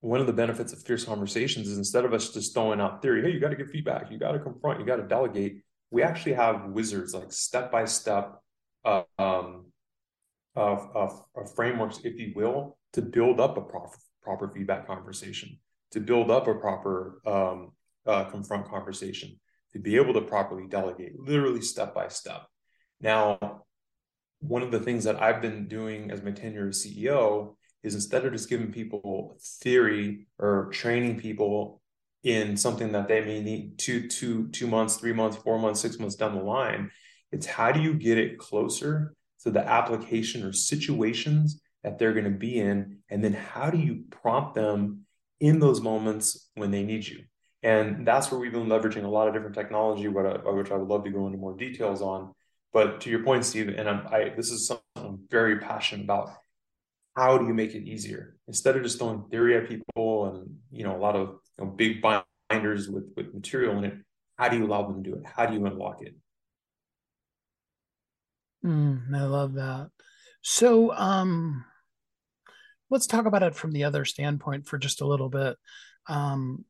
[0.00, 3.22] one of the benefits of fierce conversations is instead of us just throwing out theory,
[3.22, 5.62] hey, you got to give feedback, you got to confront, you got to delegate.
[5.90, 8.40] We actually have wizards like step by step
[8.84, 9.66] um,
[10.56, 15.58] of, of, of, frameworks, if you will, to build up a proper, proper feedback conversation
[15.92, 17.72] to build up a proper um,
[18.06, 19.38] uh, confront conversation,
[19.72, 22.46] to be able to properly delegate, literally step by step.
[23.00, 23.64] Now,
[24.40, 28.24] one of the things that I've been doing as my tenure as CEO is instead
[28.24, 31.80] of just giving people theory or training people
[32.22, 35.98] in something that they may need two, two, two months, three months, four months, six
[35.98, 36.90] months down the line,
[37.32, 42.24] it's how do you get it closer to the application or situations that they're going
[42.24, 45.06] to be in, and then how do you prompt them
[45.40, 47.24] in those moments when they need you.
[47.62, 50.76] And that's where we've been leveraging a lot of different technology, which I, which I
[50.76, 52.32] would love to go into more details on.
[52.72, 56.30] But to your point, Steve, and I'm, I, this is something I'm very passionate about.
[57.16, 60.84] How do you make it easier instead of just throwing theory at people and you
[60.84, 63.94] know a lot of you know, big binders with with material in it?
[64.36, 65.26] How do you allow them to do it?
[65.26, 66.14] How do you unlock it?
[68.64, 69.90] Mm, I love that.
[70.42, 71.64] So, um,
[72.90, 75.56] let's talk about it from the other standpoint for just a little bit.
[76.08, 76.64] Um,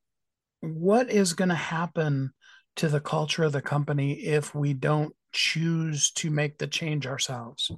[0.60, 2.32] what is going to happen
[2.76, 7.70] to the culture of the company if we don't choose to make the change ourselves?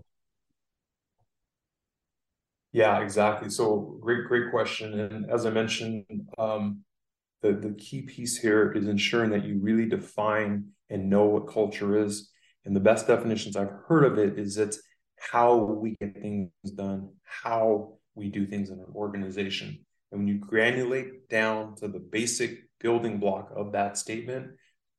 [2.72, 3.50] Yeah, exactly.
[3.50, 4.98] So great, great question.
[4.98, 6.04] And as I mentioned,
[6.38, 6.84] um,
[7.42, 12.02] the, the key piece here is ensuring that you really define and know what culture
[12.02, 12.30] is.
[12.64, 14.80] And the best definitions I've heard of it is it's
[15.18, 19.84] how we get things done, how we do things in an organization.
[20.10, 24.52] And when you granulate down to the basic building block of that statement,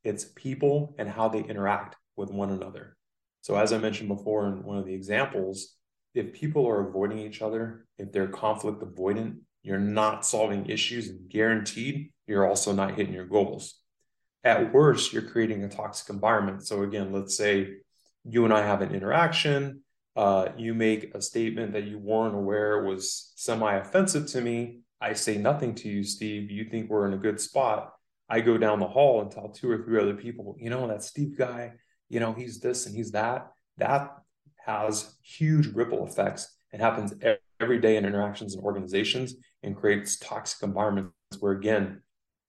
[0.04, 2.98] it's people and how they interact with one another.
[3.42, 5.76] So, as I mentioned before in one of the examples,
[6.14, 11.30] if people are avoiding each other, if they're conflict avoidant, you're not solving issues and
[11.30, 13.80] guaranteed you're also not hitting your goals.
[14.44, 16.66] At worst, you're creating a toxic environment.
[16.66, 17.76] So, again, let's say
[18.26, 19.84] you and I have an interaction
[20.16, 24.82] uh, you make a statement that you weren't aware was semi offensive to me.
[25.02, 26.52] I say nothing to you, Steve.
[26.52, 27.94] You think we're in a good spot.
[28.30, 31.04] I go down the hall and tell two or three other people, you know, that
[31.04, 31.74] Steve guy,
[32.10, 33.52] you know, he's this and he's that.
[33.78, 34.16] That
[34.66, 36.56] has huge ripple effects.
[36.72, 37.14] It happens
[37.60, 42.02] every day in interactions and organizations and creates toxic environments where, again,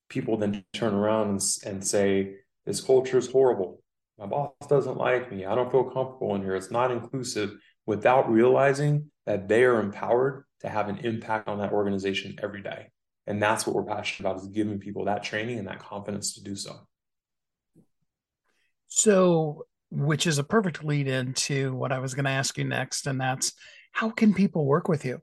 [0.09, 3.81] people then turn around and, and say, this culture is horrible
[4.17, 5.45] my boss doesn't like me.
[5.45, 6.55] I don't feel comfortable in here.
[6.55, 7.51] It's not inclusive
[7.85, 12.87] without realizing that they are empowered to have an impact on that organization every day.
[13.27, 16.43] And that's what we're passionate about is giving people that training and that confidence to
[16.43, 16.87] do so.
[18.87, 23.07] So which is a perfect lead into what I was going to ask you next,
[23.07, 23.53] and that's
[23.91, 25.21] how can people work with you?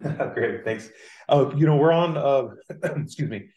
[0.02, 0.90] Great, thanks.
[1.28, 2.48] Uh, you know, we're on, uh,
[3.02, 3.48] excuse me,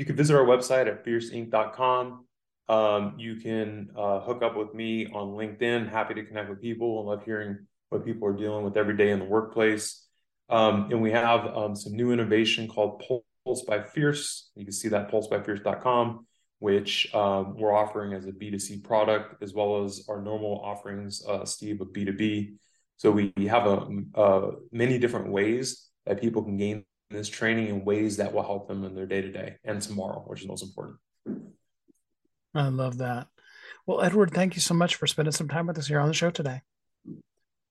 [0.00, 2.24] you can visit our website at fierceinc.com.
[2.70, 5.90] Um, you can uh, hook up with me on LinkedIn.
[5.90, 9.10] Happy to connect with people and love hearing what people are dealing with every day
[9.10, 10.06] in the workplace.
[10.48, 13.02] Um, and we have um, some new innovation called
[13.44, 14.50] Pulse by Fierce.
[14.54, 16.26] You can see that pulsebyfierce.com,
[16.60, 21.44] which um, we're offering as a B2C product, as well as our normal offerings, uh,
[21.44, 22.54] Steve, of B2B.
[22.96, 27.84] So we have a, a, many different ways that people can gain this training in
[27.84, 30.62] ways that will help them in their day to day and tomorrow, which is most
[30.62, 30.96] important.
[32.54, 33.28] I love that.
[33.86, 36.14] Well, Edward, thank you so much for spending some time with us here on the
[36.14, 36.62] show today.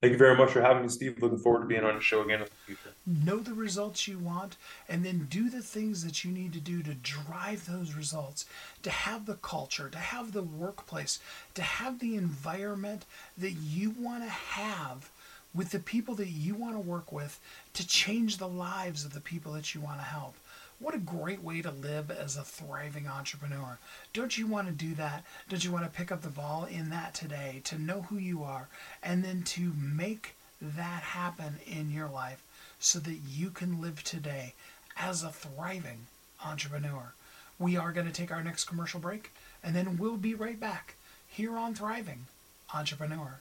[0.02, 1.22] Thank you very much for having me, Steve.
[1.22, 2.96] Looking forward to being on the show again in the future.
[3.06, 4.56] Know the results you want
[4.88, 8.46] and then do the things that you need to do to drive those results,
[8.84, 11.20] to have the culture, to have the workplace,
[11.54, 13.06] to have the environment
[13.38, 15.12] that you want to have
[15.54, 17.40] with the people that you want to work with
[17.74, 20.36] to change the lives of the people that you want to help.
[20.80, 23.78] What a great way to live as a thriving entrepreneur.
[24.14, 25.26] Don't you want to do that?
[25.50, 28.44] Don't you want to pick up the ball in that today, to know who you
[28.44, 28.70] are,
[29.04, 32.42] and then to make that happen in your life
[32.80, 34.54] so that you can live today
[34.98, 36.08] as a thriving
[36.46, 37.12] entrepreneur?
[37.58, 40.96] We are going to take our next commercial break, and then we'll be right back
[41.28, 42.28] here on Thriving
[42.74, 43.40] Entrepreneur.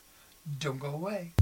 [0.58, 1.32] Don't go away.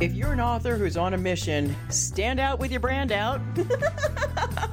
[0.00, 3.40] If you're an author who's on a mission, stand out with your brand out.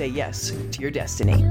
[0.00, 1.44] say yes to your destiny.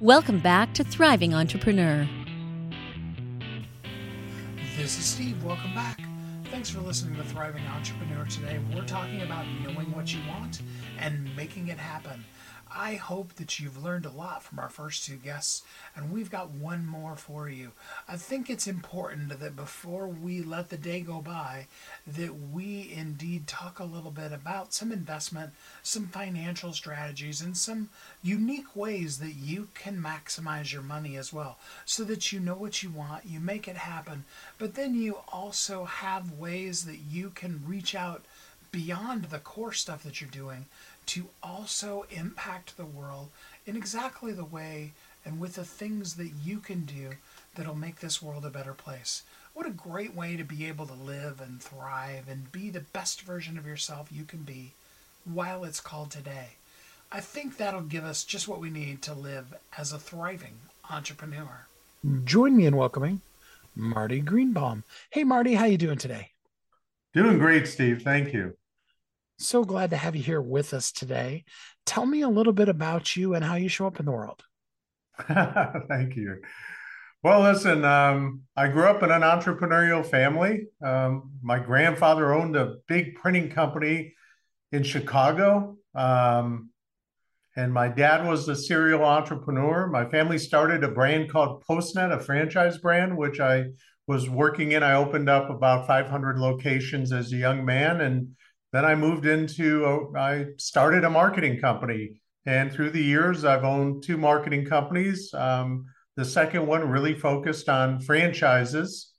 [0.00, 2.08] Welcome back to Thriving Entrepreneur.
[4.78, 5.44] This is Steve.
[5.44, 6.00] Welcome back.
[6.44, 8.58] Thanks for listening to Thriving Entrepreneur today.
[8.74, 10.62] We're talking about knowing what you want
[10.98, 12.24] and making it happen.
[12.74, 15.62] I hope that you've learned a lot from our first two guests,
[15.94, 17.72] and we've got one more for you.
[18.08, 21.68] I think it's important that before we let the day go by,
[22.06, 25.52] that we indeed talk a little bit about some investment,
[25.82, 27.88] some financial strategies, and some
[28.22, 32.82] unique ways that you can maximize your money as well, so that you know what
[32.82, 34.24] you want, you make it happen,
[34.58, 38.24] but then you also have ways that you can reach out
[38.72, 40.66] beyond the core stuff that you're doing
[41.06, 43.30] to also impact the world
[43.64, 44.92] in exactly the way
[45.24, 47.10] and with the things that you can do
[47.54, 49.22] that'll make this world a better place.
[49.54, 53.22] What a great way to be able to live and thrive and be the best
[53.22, 54.72] version of yourself you can be
[55.24, 56.50] while it's called today.
[57.10, 60.58] I think that'll give us just what we need to live as a thriving
[60.90, 61.66] entrepreneur.
[62.24, 63.22] Join me in welcoming
[63.74, 64.84] Marty Greenbaum.
[65.10, 66.30] Hey Marty, how you doing today?
[67.14, 68.02] Doing great, Steve.
[68.02, 68.56] Thank you.
[69.38, 71.44] So glad to have you here with us today.
[71.84, 74.42] Tell me a little bit about you and how you show up in the world.
[75.88, 76.40] Thank you.
[77.22, 80.66] Well, listen, um, I grew up in an entrepreneurial family.
[80.82, 84.14] Um, my grandfather owned a big printing company
[84.72, 85.76] in Chicago.
[85.94, 86.70] Um,
[87.56, 89.86] and my dad was a serial entrepreneur.
[89.86, 93.66] My family started a brand called Postnet, a franchise brand, which I
[94.06, 94.82] was working in.
[94.82, 98.28] I opened up about 500 locations as a young man and
[98.76, 102.20] then I moved into, a, I started a marketing company.
[102.44, 105.32] And through the years, I've owned two marketing companies.
[105.34, 109.12] Um, the second one really focused on franchises.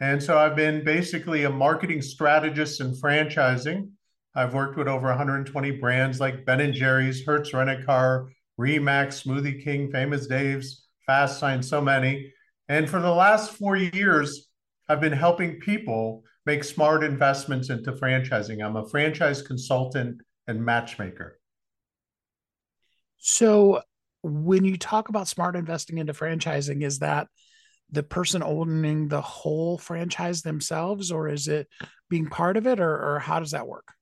[0.00, 3.90] And so I've been basically a marketing strategist in franchising.
[4.34, 8.28] I've worked with over 120 brands like Ben and Jerry's, Hertz Rent a Car,
[8.60, 12.32] Remax, Smoothie King, Famous Dave's, Fast Sign, so many.
[12.68, 14.47] And for the last four years,
[14.88, 18.64] I've been helping people make smart investments into franchising.
[18.64, 21.38] I'm a franchise consultant and matchmaker.
[23.18, 23.82] So,
[24.22, 27.28] when you talk about smart investing into franchising, is that
[27.90, 31.68] the person owning the whole franchise themselves, or is it
[32.08, 33.92] being part of it, or, or how does that work?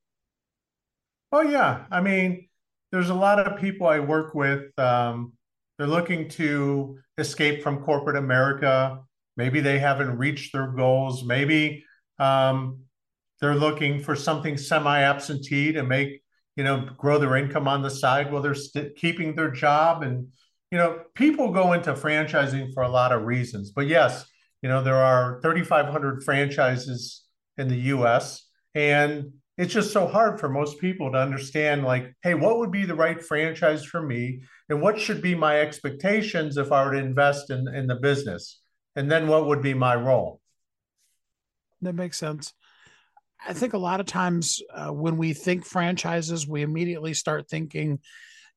[1.33, 1.85] Oh, yeah.
[1.91, 2.49] I mean,
[2.93, 4.77] there's a lot of people I work with.
[4.79, 5.33] Um,
[5.79, 9.01] they're looking to escape from corporate America.
[9.37, 11.25] Maybe they haven't reached their goals.
[11.25, 11.85] Maybe
[12.19, 12.81] um,
[13.41, 16.23] they're looking for something semi-absentee to make
[16.57, 20.03] you know grow their income on the side while they're st- keeping their job.
[20.03, 20.29] And
[20.71, 23.71] you know, people go into franchising for a lot of reasons.
[23.71, 24.25] But yes,
[24.63, 27.25] you know, there are 3,500 franchises
[27.57, 28.47] in the U.S.
[28.75, 32.85] and it's just so hard for most people to understand like hey what would be
[32.85, 36.99] the right franchise for me and what should be my expectations if i were to
[36.99, 38.61] invest in, in the business
[38.97, 40.41] and then what would be my role?
[41.83, 42.53] That makes sense.
[43.47, 48.01] I think a lot of times uh, when we think franchises we immediately start thinking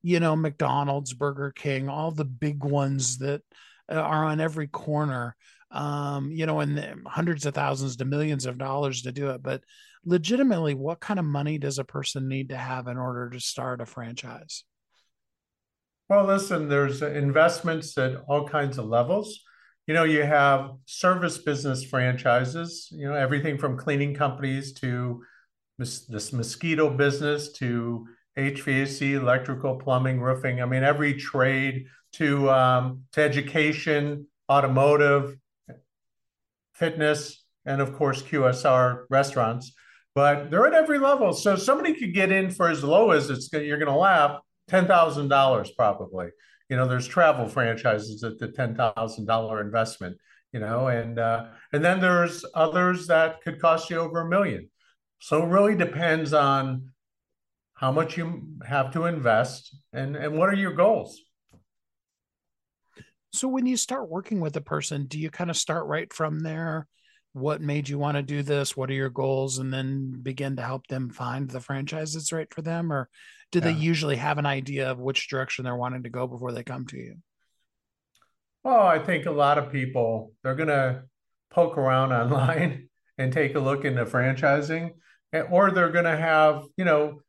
[0.02, 3.42] you know mcdonald's burger king all the big ones that
[3.92, 5.36] uh, are on every corner
[5.72, 9.44] um, you know and hundreds of thousands to millions of dollars to do it.
[9.44, 9.62] But
[10.06, 13.82] legitimately what kind of money does a person need to have in order to start
[13.82, 14.64] a franchise?
[16.08, 19.42] Well listen there's investments at all kinds of levels
[19.90, 25.24] you know you have service business franchises you know everything from cleaning companies to
[25.80, 28.06] this mosquito business to
[28.38, 35.36] hvac electrical plumbing roofing i mean every trade to um, to education automotive
[36.76, 39.74] fitness and of course qsr restaurants
[40.16, 41.34] but they're at every level.
[41.34, 44.86] So somebody could get in for as low as it's you're going to laugh ten
[44.86, 46.28] thousand dollars probably.
[46.70, 50.17] You know, there's travel franchises at the ten thousand dollar investment.
[50.51, 54.70] You know, and uh, and then there's others that could cost you over a million.
[55.20, 56.91] So it really depends on
[57.74, 61.22] how much you have to invest and and what are your goals.
[63.32, 66.39] So when you start working with a person, do you kind of start right from
[66.39, 66.88] there?
[67.34, 68.76] What made you want to do this?
[68.76, 69.60] What are your goals?
[69.60, 72.92] And then begin to help them find the franchise that's right for them?
[72.92, 73.10] Or
[73.52, 73.66] do yeah.
[73.66, 76.86] they usually have an idea of which direction they're wanting to go before they come
[76.88, 77.16] to you?
[78.64, 81.04] Well i think a lot of people they're going to
[81.50, 84.92] poke around online and take a look into franchising
[85.34, 87.22] eh, or they're going to have you know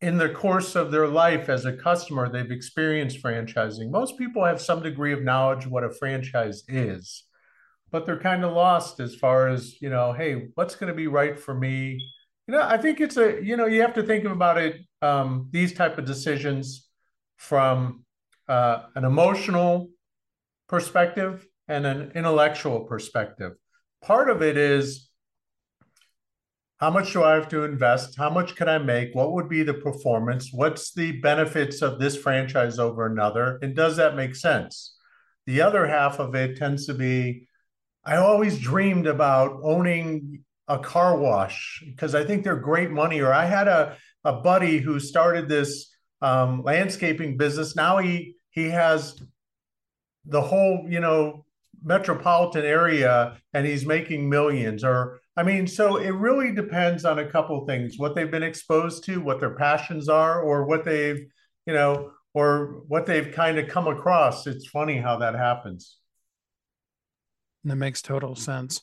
[0.00, 3.90] in the course of their life as a customer they've experienced franchising.
[3.90, 7.24] Most people have some degree of knowledge what a franchise is
[7.90, 11.06] but they're kind of lost as far as you know hey what's going to be
[11.06, 12.00] right for me?
[12.46, 15.48] You know i think it's a you know you have to think about it um,
[15.50, 16.88] these type of decisions
[17.36, 18.04] from
[18.48, 19.88] uh, an emotional
[20.68, 23.52] perspective and an intellectual perspective.
[24.02, 25.08] Part of it is
[26.78, 28.16] how much do i have to invest?
[28.16, 29.14] How much can i make?
[29.14, 30.50] What would be the performance?
[30.52, 33.58] What's the benefits of this franchise over another?
[33.62, 34.96] And does that make sense?
[35.46, 37.48] The other half of it tends to be
[38.10, 43.20] I always dreamed about owning a car wash because I think they're great money.
[43.20, 47.76] Or I had a, a buddy who started this um, landscaping business.
[47.76, 49.14] Now he he has
[50.24, 51.44] the whole you know
[51.84, 57.30] metropolitan area and he's making millions or i mean so it really depends on a
[57.30, 61.24] couple things what they've been exposed to what their passions are or what they've
[61.64, 65.99] you know or what they've kind of come across it's funny how that happens
[67.64, 68.82] that makes total sense.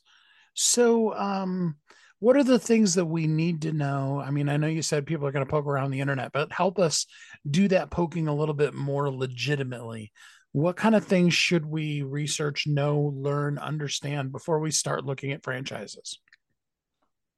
[0.53, 1.77] So, um,
[2.19, 4.19] what are the things that we need to know?
[4.19, 6.51] I mean, I know you said people are going to poke around the internet, but
[6.51, 7.05] help us
[7.49, 10.11] do that poking a little bit more legitimately.
[10.51, 15.43] What kind of things should we research, know, learn, understand before we start looking at
[15.43, 16.19] franchises?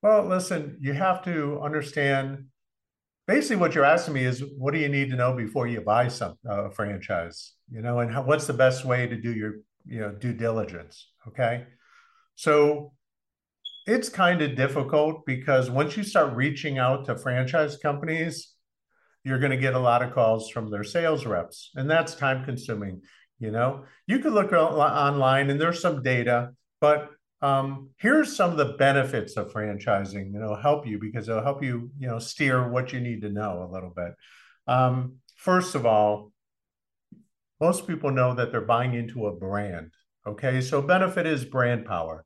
[0.02, 2.46] Well, listen, you have to understand
[3.30, 6.08] basically what you're asking me is what do you need to know before you buy
[6.08, 9.54] some uh, franchise you know and how, what's the best way to do your
[9.90, 11.66] you know due diligence okay?
[12.36, 12.94] So
[13.86, 18.54] it's kind of difficult because once you start reaching out to franchise companies
[19.26, 22.46] you're going to get a lot of calls from their sales reps and that's time
[22.46, 23.02] consuming
[23.42, 23.86] you know?
[24.06, 27.10] You could look online and there's some data but
[27.42, 31.90] um, here's some of the benefits of franchising know help you because it'll help you
[31.98, 34.12] you know steer what you need to know a little bit.
[34.68, 36.32] Um, first of all
[37.60, 39.92] most people know that they're buying into a brand.
[40.28, 42.26] Okay, so benefit is brand power.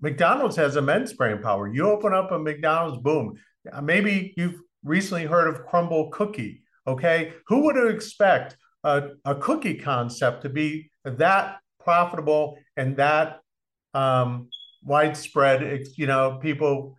[0.00, 1.72] McDonald's has immense brand power.
[1.72, 3.34] You open up a McDonald's, boom.
[3.82, 6.62] Maybe you've recently heard of Crumbl Cookie.
[6.86, 13.40] Okay, who would expect a, a cookie concept to be that profitable and that
[13.92, 14.48] um,
[14.82, 15.84] widespread.
[15.96, 16.96] You know, people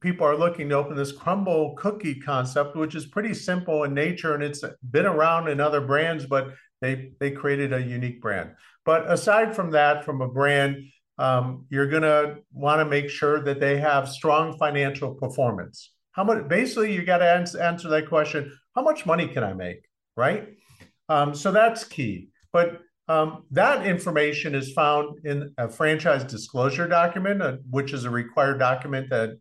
[0.00, 4.34] people are looking to open this Crumbl cookie concept, which is pretty simple in nature
[4.34, 8.50] and it's been around in other brands, but they they created a unique brand.
[8.84, 10.76] But aside from that, from a brand,
[11.18, 15.92] um, you're going to want to make sure that they have strong financial performance.
[16.12, 16.48] How much?
[16.48, 19.84] Basically, you got to answer, answer that question: How much money can I make?
[20.16, 20.48] Right.
[21.08, 22.28] Um, so that's key.
[22.52, 28.10] But um, that information is found in a franchise disclosure document, uh, which is a
[28.10, 29.38] required document that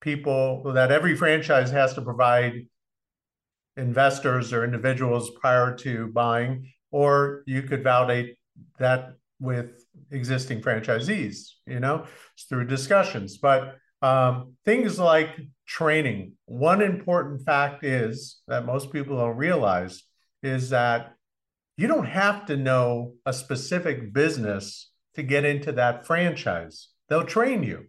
[0.00, 2.66] people that every franchise has to provide
[3.76, 8.36] investors or individuals prior to buying, or you could validate
[8.78, 12.04] that with existing franchisees, you know,
[12.48, 13.38] through discussions.
[13.38, 15.30] But um, things like
[15.66, 20.02] training, one important fact is that most people don't realize
[20.42, 21.14] is that
[21.76, 26.88] you don't have to know a specific business to get into that franchise.
[27.08, 27.86] They'll train you.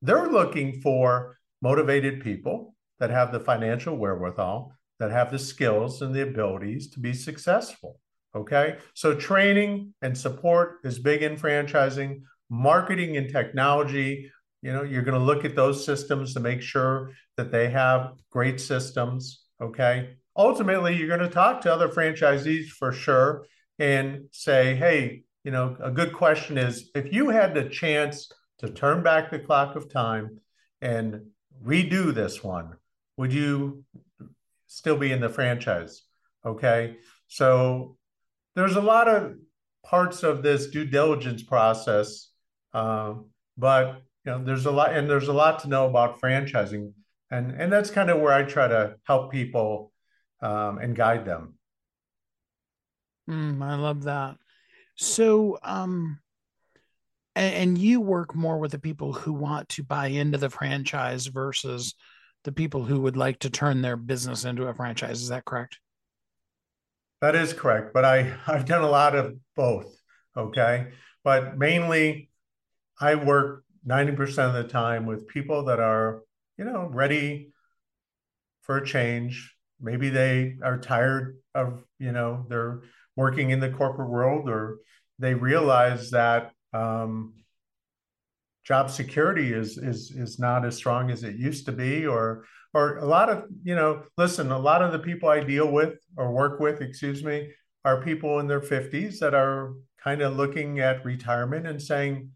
[0.00, 6.14] They're looking for motivated people that have the financial wherewithal, that have the skills and
[6.14, 7.98] the abilities to be successful.
[8.34, 8.76] Okay.
[8.94, 14.30] So training and support is big in franchising, marketing and technology.
[14.62, 18.12] You know, you're going to look at those systems to make sure that they have
[18.30, 19.44] great systems.
[19.60, 20.16] Okay.
[20.36, 23.44] Ultimately, you're going to talk to other franchisees for sure
[23.78, 28.70] and say, hey, you know, a good question is if you had the chance to
[28.70, 30.38] turn back the clock of time
[30.80, 31.22] and
[31.64, 32.76] redo this one,
[33.16, 33.84] would you
[34.66, 36.02] still be in the franchise?
[36.44, 36.96] Okay.
[37.28, 37.96] So
[38.54, 39.36] there's a lot of
[39.84, 42.30] parts of this due diligence process,
[42.72, 46.92] um, but you know, there's a lot, and there's a lot to know about franchising,
[47.30, 49.92] and and that's kind of where I try to help people
[50.40, 51.54] um, and guide them.
[53.28, 54.36] Mm, I love that.
[54.96, 56.20] So, um,
[57.34, 61.26] and, and you work more with the people who want to buy into the franchise
[61.26, 61.94] versus
[62.44, 65.22] the people who would like to turn their business into a franchise.
[65.22, 65.78] Is that correct?
[67.20, 67.94] That is correct.
[67.94, 69.94] But I, I've done a lot of both.
[70.36, 70.88] Okay.
[71.24, 72.30] But mainly,
[73.00, 76.22] I work 90% of the time with people that are,
[76.56, 77.52] you know, ready
[78.62, 79.54] for a change.
[79.80, 82.82] Maybe they are tired of, you know, they're
[83.16, 84.78] working in the corporate world or
[85.18, 87.34] they realize that um,
[88.64, 92.44] job security is is is not as strong as it used to be or
[92.74, 95.94] or a lot of you know listen a lot of the people i deal with
[96.16, 97.50] or work with excuse me
[97.84, 102.30] are people in their 50s that are kind of looking at retirement and saying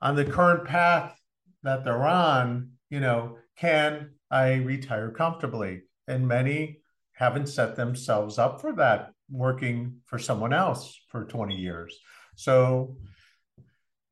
[0.00, 1.16] on the current path
[1.62, 5.82] that they're on you know can i retire comfortably?
[6.08, 6.80] And many
[7.12, 11.98] haven't set themselves up for that working for someone else for 20 years.
[12.34, 12.96] So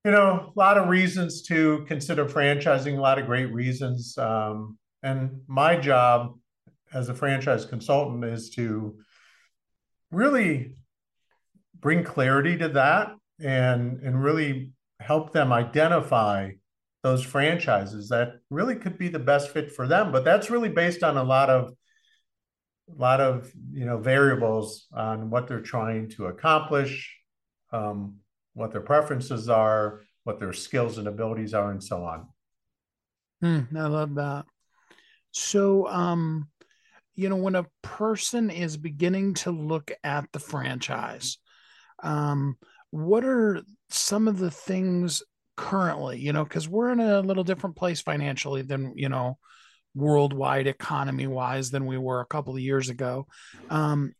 [0.04, 4.16] you know, a lot of reasons to consider franchising, a lot of great reasons.
[4.16, 6.38] Um, and my job
[6.92, 8.96] as a franchise consultant is to
[10.10, 10.74] really
[11.78, 16.50] bring clarity to that and and really help them identify
[17.02, 21.02] those franchises that really could be the best fit for them but that's really based
[21.02, 21.72] on a lot of
[22.90, 27.16] a lot of you know variables on what they're trying to accomplish
[27.72, 28.16] um,
[28.54, 32.26] what their preferences are, what their skills and abilities are, and so on.
[33.42, 34.44] Mm, I love that.
[35.32, 36.48] So, um,
[37.14, 41.38] you know, when a person is beginning to look at the franchise,
[42.02, 42.56] um,
[42.90, 45.22] what are some of the things
[45.56, 49.38] currently, you know, because we're in a little different place financially than, you know,
[49.94, 53.26] worldwide economy wise than we were a couple of years ago.
[53.68, 54.14] Um,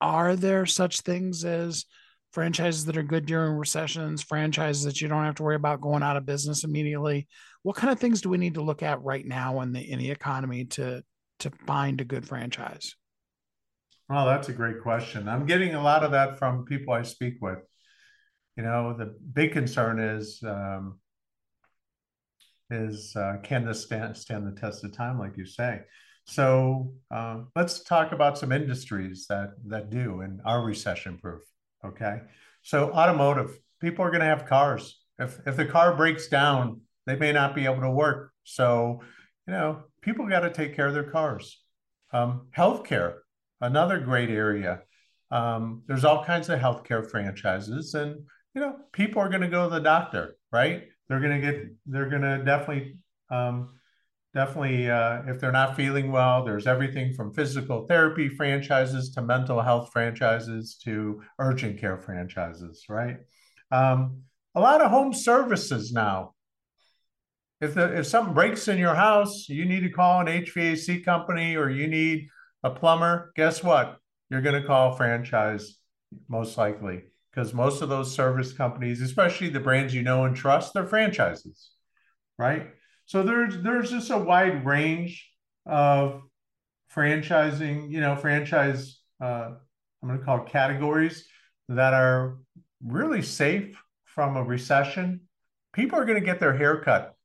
[0.00, 1.84] are there such things as
[2.32, 6.02] franchises that are good during recessions, franchises that you don't have to worry about going
[6.02, 7.26] out of business immediately.
[7.62, 9.98] What kind of things do we need to look at right now in the in
[9.98, 11.02] the economy to
[11.40, 12.94] to find a good franchise?
[14.08, 15.28] Well, that's a great question.
[15.28, 17.60] I'm getting a lot of that from people I speak with.
[18.56, 20.98] You know, the big concern is um,
[22.70, 25.80] is uh, can this stand stand the test of time, like you say.
[26.24, 31.42] So uh, let's talk about some industries that that do and are recession proof.
[31.84, 32.20] Okay.
[32.62, 35.00] So automotive, people are going to have cars.
[35.18, 38.32] If if the car breaks down, they may not be able to work.
[38.44, 39.00] So,
[39.46, 41.62] you know, people got to take care of their cars.
[42.12, 43.18] Um, healthcare,
[43.60, 44.82] another great area.
[45.30, 48.16] Um, there's all kinds of healthcare franchises, and
[48.54, 50.84] you know, people are going to go to the doctor, right?
[51.08, 52.96] They're going to get, they're going to definitely
[53.30, 53.79] um,
[54.34, 59.60] definitely uh, if they're not feeling well there's everything from physical therapy franchises to mental
[59.60, 63.18] health franchises to urgent care franchises right
[63.72, 64.22] um,
[64.54, 66.34] a lot of home services now
[67.60, 71.56] if the if something breaks in your house, you need to call an HVAC company
[71.56, 72.28] or you need
[72.62, 73.32] a plumber.
[73.36, 73.98] Guess what?
[74.30, 75.76] You're going to call franchise
[76.28, 80.72] most likely because most of those service companies, especially the brands you know and trust,
[80.72, 81.70] they're franchises,
[82.38, 82.70] right?
[83.10, 85.28] So there's there's just a wide range
[85.66, 86.22] of
[86.94, 89.00] franchising, you know, franchise.
[89.20, 89.54] Uh,
[90.00, 91.26] I'm going to call it categories
[91.68, 92.36] that are
[92.80, 95.22] really safe from a recession.
[95.72, 97.16] People are going to get their hair cut.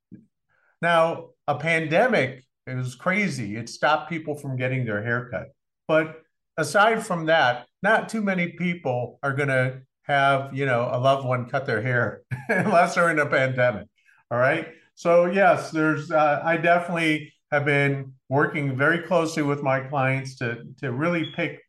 [0.82, 3.56] Now, a pandemic it was crazy.
[3.56, 5.50] It stopped people from getting their hair cut.
[5.88, 6.24] But
[6.58, 11.28] aside from that, not too many people are going to have, you know, a loved
[11.28, 13.86] one cut their hair unless they're in a pandemic.
[14.32, 14.68] All right.
[14.96, 20.64] So, yes, there's, uh, I definitely have been working very closely with my clients to,
[20.80, 21.60] to really pick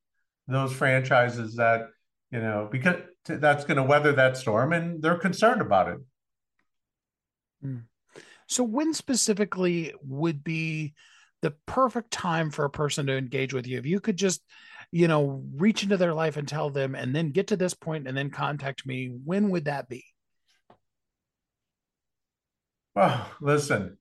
[0.49, 1.89] those franchises that,
[2.31, 5.99] you know, because that's going to weather that storm and they're concerned about it.
[7.64, 7.83] Mm.
[8.47, 10.95] So, when specifically would be
[11.43, 13.79] the perfect time for a person to engage with you?
[13.79, 14.43] If you could just,
[14.93, 18.07] you know, reach into their life and tell them, and then get to this point
[18.07, 20.05] and then contact me, when would that be?
[22.97, 23.99] Well, listen,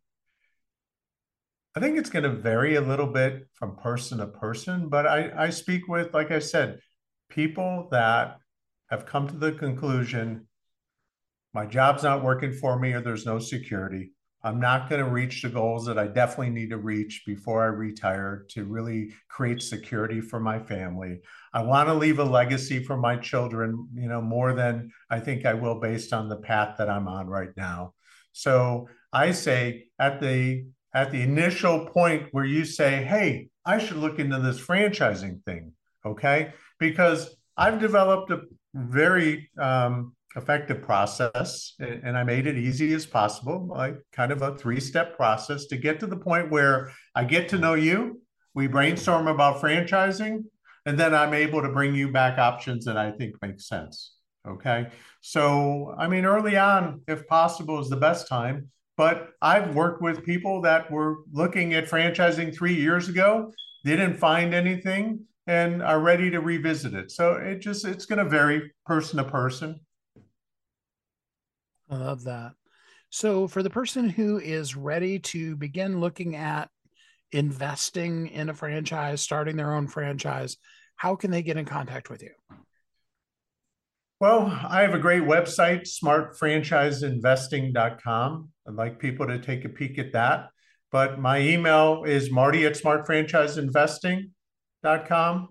[1.75, 5.31] I think it's going to vary a little bit from person to person, but I,
[5.35, 6.79] I speak with, like I said,
[7.29, 8.37] people that
[8.89, 10.47] have come to the conclusion
[11.53, 14.11] my job's not working for me or there's no security.
[14.43, 17.67] I'm not going to reach the goals that I definitely need to reach before I
[17.67, 21.21] retire to really create security for my family.
[21.53, 25.45] I want to leave a legacy for my children, you know, more than I think
[25.45, 27.93] I will based on the path that I'm on right now.
[28.35, 33.97] So I say at the at the initial point where you say, "Hey, I should
[33.97, 35.71] look into this franchising thing,"
[36.05, 36.53] okay?
[36.77, 38.41] Because I've developed a
[38.73, 44.57] very um, effective process and i made it easy as possible like kind of a
[44.57, 48.21] three step process to get to the point where i get to know you
[48.53, 50.43] we brainstorm about franchising
[50.85, 54.14] and then i'm able to bring you back options that i think make sense
[54.47, 54.87] okay?
[55.21, 58.69] So i mean early on if possible is the best time.
[58.97, 63.51] But i've worked with people that were looking at franchising three years ago.
[63.83, 67.11] Didn't find anything and are ready to revisit it.
[67.11, 69.79] So it just it's going to vary person to person.
[71.89, 72.53] I love that.
[73.09, 76.69] So, for the person who is ready to begin looking at
[77.31, 80.57] investing in a franchise, starting their own franchise,
[80.95, 82.31] how can they get in contact with you?
[84.25, 88.49] Well, I have a great website, smartfranchiseinvesting.com.
[88.67, 90.49] I'd like people to take a peek at that.
[90.91, 95.49] But my email is marty at smartfranchiseinvesting.com.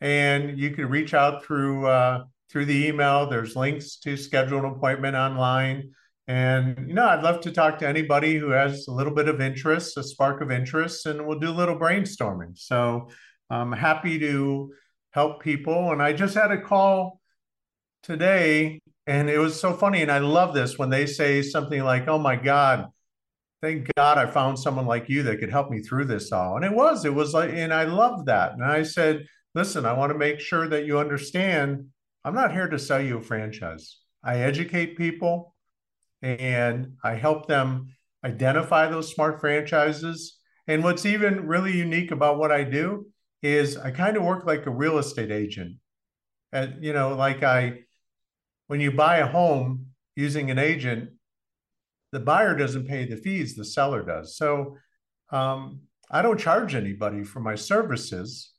[0.00, 3.28] And you can reach out through uh, through the email.
[3.28, 5.90] There's links to schedule an appointment online.
[6.26, 9.42] And, you know, I'd love to talk to anybody who has a little bit of
[9.42, 12.56] interest, a spark of interest, and we'll do a little brainstorming.
[12.56, 13.10] So
[13.50, 14.72] I'm happy to
[15.10, 15.92] help people.
[15.92, 17.20] And I just had a call
[18.06, 20.02] today, and it was so funny.
[20.02, 22.86] And I love this when they say something like, oh my God,
[23.62, 26.56] thank God I found someone like you that could help me through this all.
[26.56, 28.52] And it was, it was like, and I love that.
[28.52, 31.86] And I said, listen, I want to make sure that you understand
[32.26, 33.98] I'm not here to sell you a franchise.
[34.24, 35.54] I educate people
[36.22, 37.94] and I help them
[38.24, 40.36] identify those smart franchises.
[40.66, 43.06] And what's even really unique about what I do
[43.42, 45.76] is I kind of work like a real estate agent.
[46.50, 47.84] And, you know, like I,
[48.66, 51.10] when you buy a home using an agent,
[52.12, 54.36] the buyer doesn't pay the fees, the seller does.
[54.36, 54.76] So
[55.30, 58.52] um, I don't charge anybody for my services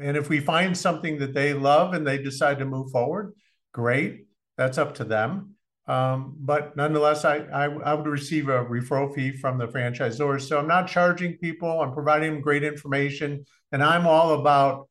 [0.00, 3.34] and if we find something that they love and they decide to move forward,
[3.72, 4.26] great.
[4.56, 5.54] That's up to them.
[5.86, 10.42] Um, but nonetheless, I, I, I would receive a referral fee from the franchisors.
[10.42, 11.80] So I'm not charging people.
[11.80, 14.88] I'm providing them great information, and I'm all about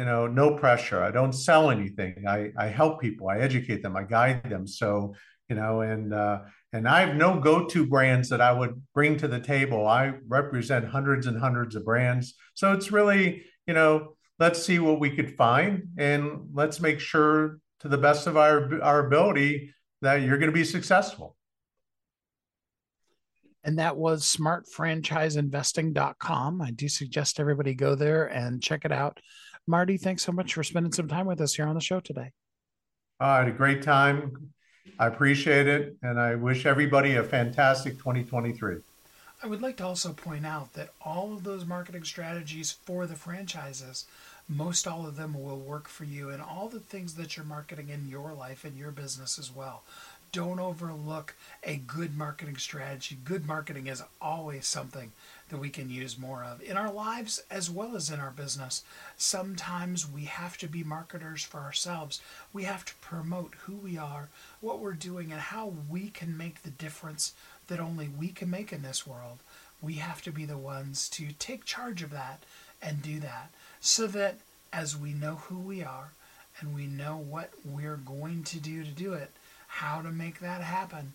[0.00, 1.02] you know no pressure.
[1.02, 2.24] I don't sell anything.
[2.26, 3.28] I I help people.
[3.28, 3.98] I educate them.
[3.98, 4.66] I guide them.
[4.66, 5.14] So
[5.50, 6.38] you know, and uh,
[6.72, 9.86] and I have no go-to brands that I would bring to the table.
[9.86, 12.32] I represent hundreds and hundreds of brands.
[12.54, 17.58] So it's really you know, let's see what we could find and let's make sure
[17.80, 21.36] to the best of our our ability that you're going to be successful.
[23.64, 26.62] And that was smartfranchiseinvesting.com.
[26.62, 29.20] I do suggest everybody go there and check it out.
[29.66, 32.32] Marty, thanks so much for spending some time with us here on the show today.
[33.20, 34.52] Uh, I had a great time.
[34.98, 35.96] I appreciate it.
[36.02, 38.78] And I wish everybody a fantastic 2023.
[39.42, 43.16] I would like to also point out that all of those marketing strategies for the
[43.16, 44.04] franchises,
[44.48, 47.88] most all of them will work for you and all the things that you're marketing
[47.88, 49.82] in your life and your business as well.
[50.32, 53.18] Don't overlook a good marketing strategy.
[53.24, 55.12] Good marketing is always something
[55.48, 58.84] that we can use more of in our lives as well as in our business.
[59.16, 62.20] Sometimes we have to be marketers for ourselves.
[62.52, 64.28] We have to promote who we are,
[64.60, 67.32] what we're doing, and how we can make the difference
[67.66, 69.38] that only we can make in this world.
[69.82, 72.42] We have to be the ones to take charge of that
[72.80, 73.50] and do that
[73.80, 74.36] so that
[74.72, 76.12] as we know who we are
[76.60, 79.30] and we know what we're going to do to do it,
[79.70, 81.12] how to make that happen,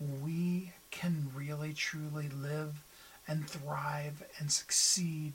[0.00, 2.82] we can really truly live
[3.26, 5.34] and thrive and succeed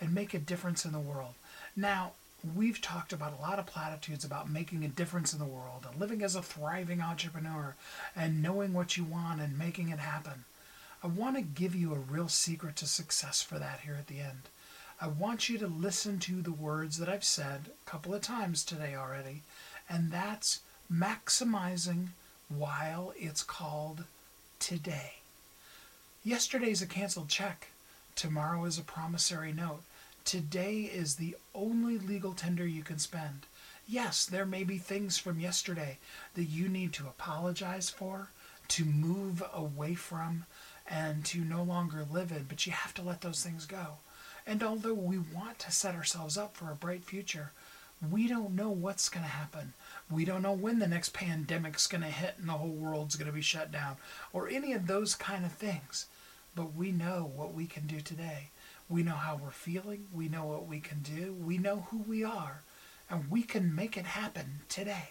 [0.00, 1.34] and make a difference in the world.
[1.76, 2.12] Now,
[2.56, 6.00] we've talked about a lot of platitudes about making a difference in the world and
[6.00, 7.74] living as a thriving entrepreneur
[8.16, 10.44] and knowing what you want and making it happen.
[11.02, 14.20] I want to give you a real secret to success for that here at the
[14.20, 14.48] end.
[14.98, 18.64] I want you to listen to the words that I've said a couple of times
[18.64, 19.42] today already,
[19.88, 20.60] and that's
[20.92, 22.08] maximizing
[22.48, 24.04] while it's called
[24.58, 25.14] today.
[26.22, 27.68] Yesterday's a canceled check.
[28.16, 29.82] Tomorrow is a promissory note.
[30.24, 33.46] Today is the only legal tender you can spend.
[33.86, 35.98] Yes, there may be things from yesterday
[36.34, 38.28] that you need to apologize for,
[38.68, 40.46] to move away from,
[40.88, 43.98] and to no longer live in, but you have to let those things go.
[44.46, 47.52] And although we want to set ourselves up for a bright future,
[48.10, 49.72] we don't know what's going to happen.
[50.10, 53.26] We don't know when the next pandemic's going to hit and the whole world's going
[53.26, 53.96] to be shut down
[54.32, 56.06] or any of those kind of things.
[56.54, 58.50] But we know what we can do today.
[58.88, 60.06] We know how we're feeling.
[60.12, 61.32] We know what we can do.
[61.32, 62.62] We know who we are.
[63.10, 65.10] And we can make it happen today.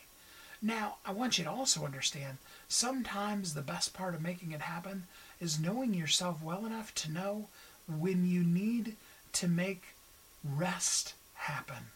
[0.62, 2.38] Now, I want you to also understand
[2.70, 5.04] sometimes the best part of making it happen
[5.42, 7.50] is knowing yourself well enough to know
[7.88, 8.96] when you need
[9.34, 9.84] to make
[10.44, 11.88] rest happen.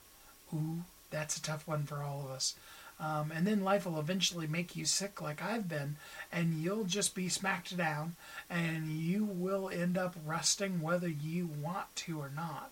[0.53, 2.55] Ooh, that's a tough one for all of us.
[2.99, 5.97] Um, and then life will eventually make you sick like I've been,
[6.31, 8.15] and you'll just be smacked down,
[8.49, 12.71] and you will end up resting whether you want to or not.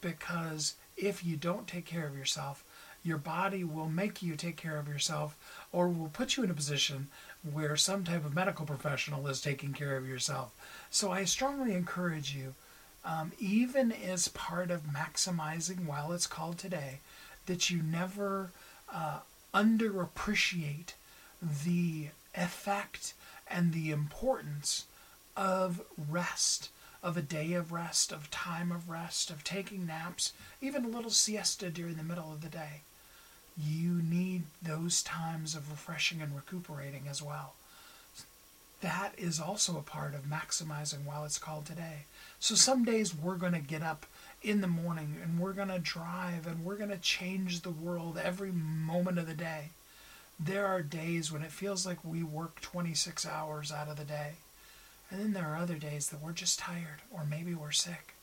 [0.00, 2.62] Because if you don't take care of yourself,
[3.02, 5.36] your body will make you take care of yourself
[5.72, 7.08] or will put you in a position
[7.52, 10.52] where some type of medical professional is taking care of yourself.
[10.90, 12.54] So I strongly encourage you,
[13.04, 17.00] um, even as part of maximizing while it's called today,
[17.44, 18.50] that you never
[18.92, 19.18] uh,
[19.54, 20.94] underappreciate
[21.64, 23.14] the effect
[23.46, 24.86] and the importance
[25.36, 26.70] of rest,
[27.02, 31.10] of a day of rest, of time of rest, of taking naps, even a little
[31.10, 32.80] siesta during the middle of the day.
[33.56, 37.54] You need those times of refreshing and recuperating as well.
[38.80, 42.06] That is also a part of maximizing while it's called today.
[42.40, 44.06] So some days we're going to get up
[44.44, 48.20] in the morning and we're going to drive and we're going to change the world
[48.22, 49.70] every moment of the day.
[50.38, 54.32] There are days when it feels like we work 26 hours out of the day.
[55.10, 58.14] And then there are other days that we're just tired or maybe we're sick.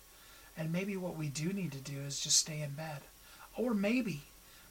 [0.56, 3.02] And maybe what we do need to do is just stay in bed.
[3.58, 4.22] Or maybe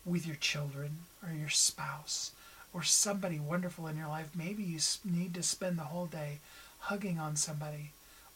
[0.05, 2.31] with your children or your spouse
[2.73, 6.39] or somebody wonderful in your life, maybe you need to spend the whole day
[6.79, 7.91] hugging on somebody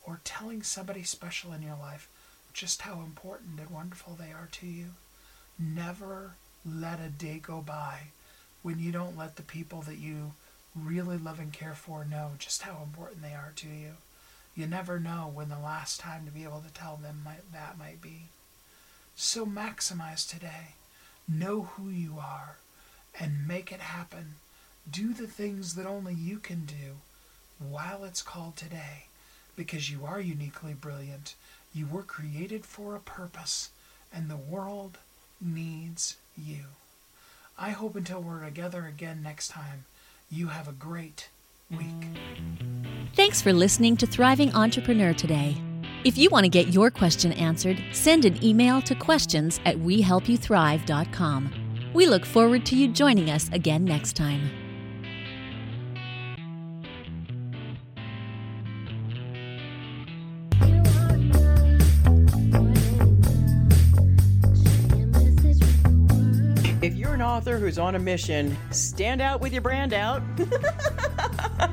[0.05, 2.09] or telling somebody special in your life
[2.55, 4.91] just how important and wonderful they are to you.
[5.59, 8.09] Never let a day go by
[8.63, 10.33] when you don't let the people that you
[10.75, 13.91] really love and care for know just how important they are to you.
[14.55, 17.77] You never know when the last time to be able to tell them might, that
[17.77, 18.29] might be.
[19.17, 20.77] So maximize today.
[21.29, 22.57] Know who you are
[23.19, 24.37] and make it happen.
[24.89, 26.99] Do the things that only you can do
[27.59, 29.07] while it's called today
[29.57, 31.35] because you are uniquely brilliant
[31.75, 33.71] you were created for a purpose,
[34.13, 34.99] and the world
[35.41, 36.65] needs you.
[37.59, 39.85] I hope until we're together again next time,
[40.31, 41.29] you have a great
[41.71, 42.09] week.
[43.15, 45.57] Thanks for listening to Thriving Entrepreneur today.
[46.05, 51.91] If you want to get your question answered, send an email to questions at wehelpyouthrive.com.
[51.95, 54.64] We look forward to you joining us again next time.
[67.65, 68.55] Who's on a mission.
[68.71, 70.23] Stand out with your brand out.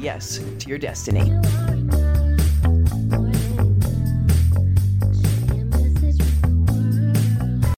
[0.00, 1.30] yes to your destiny.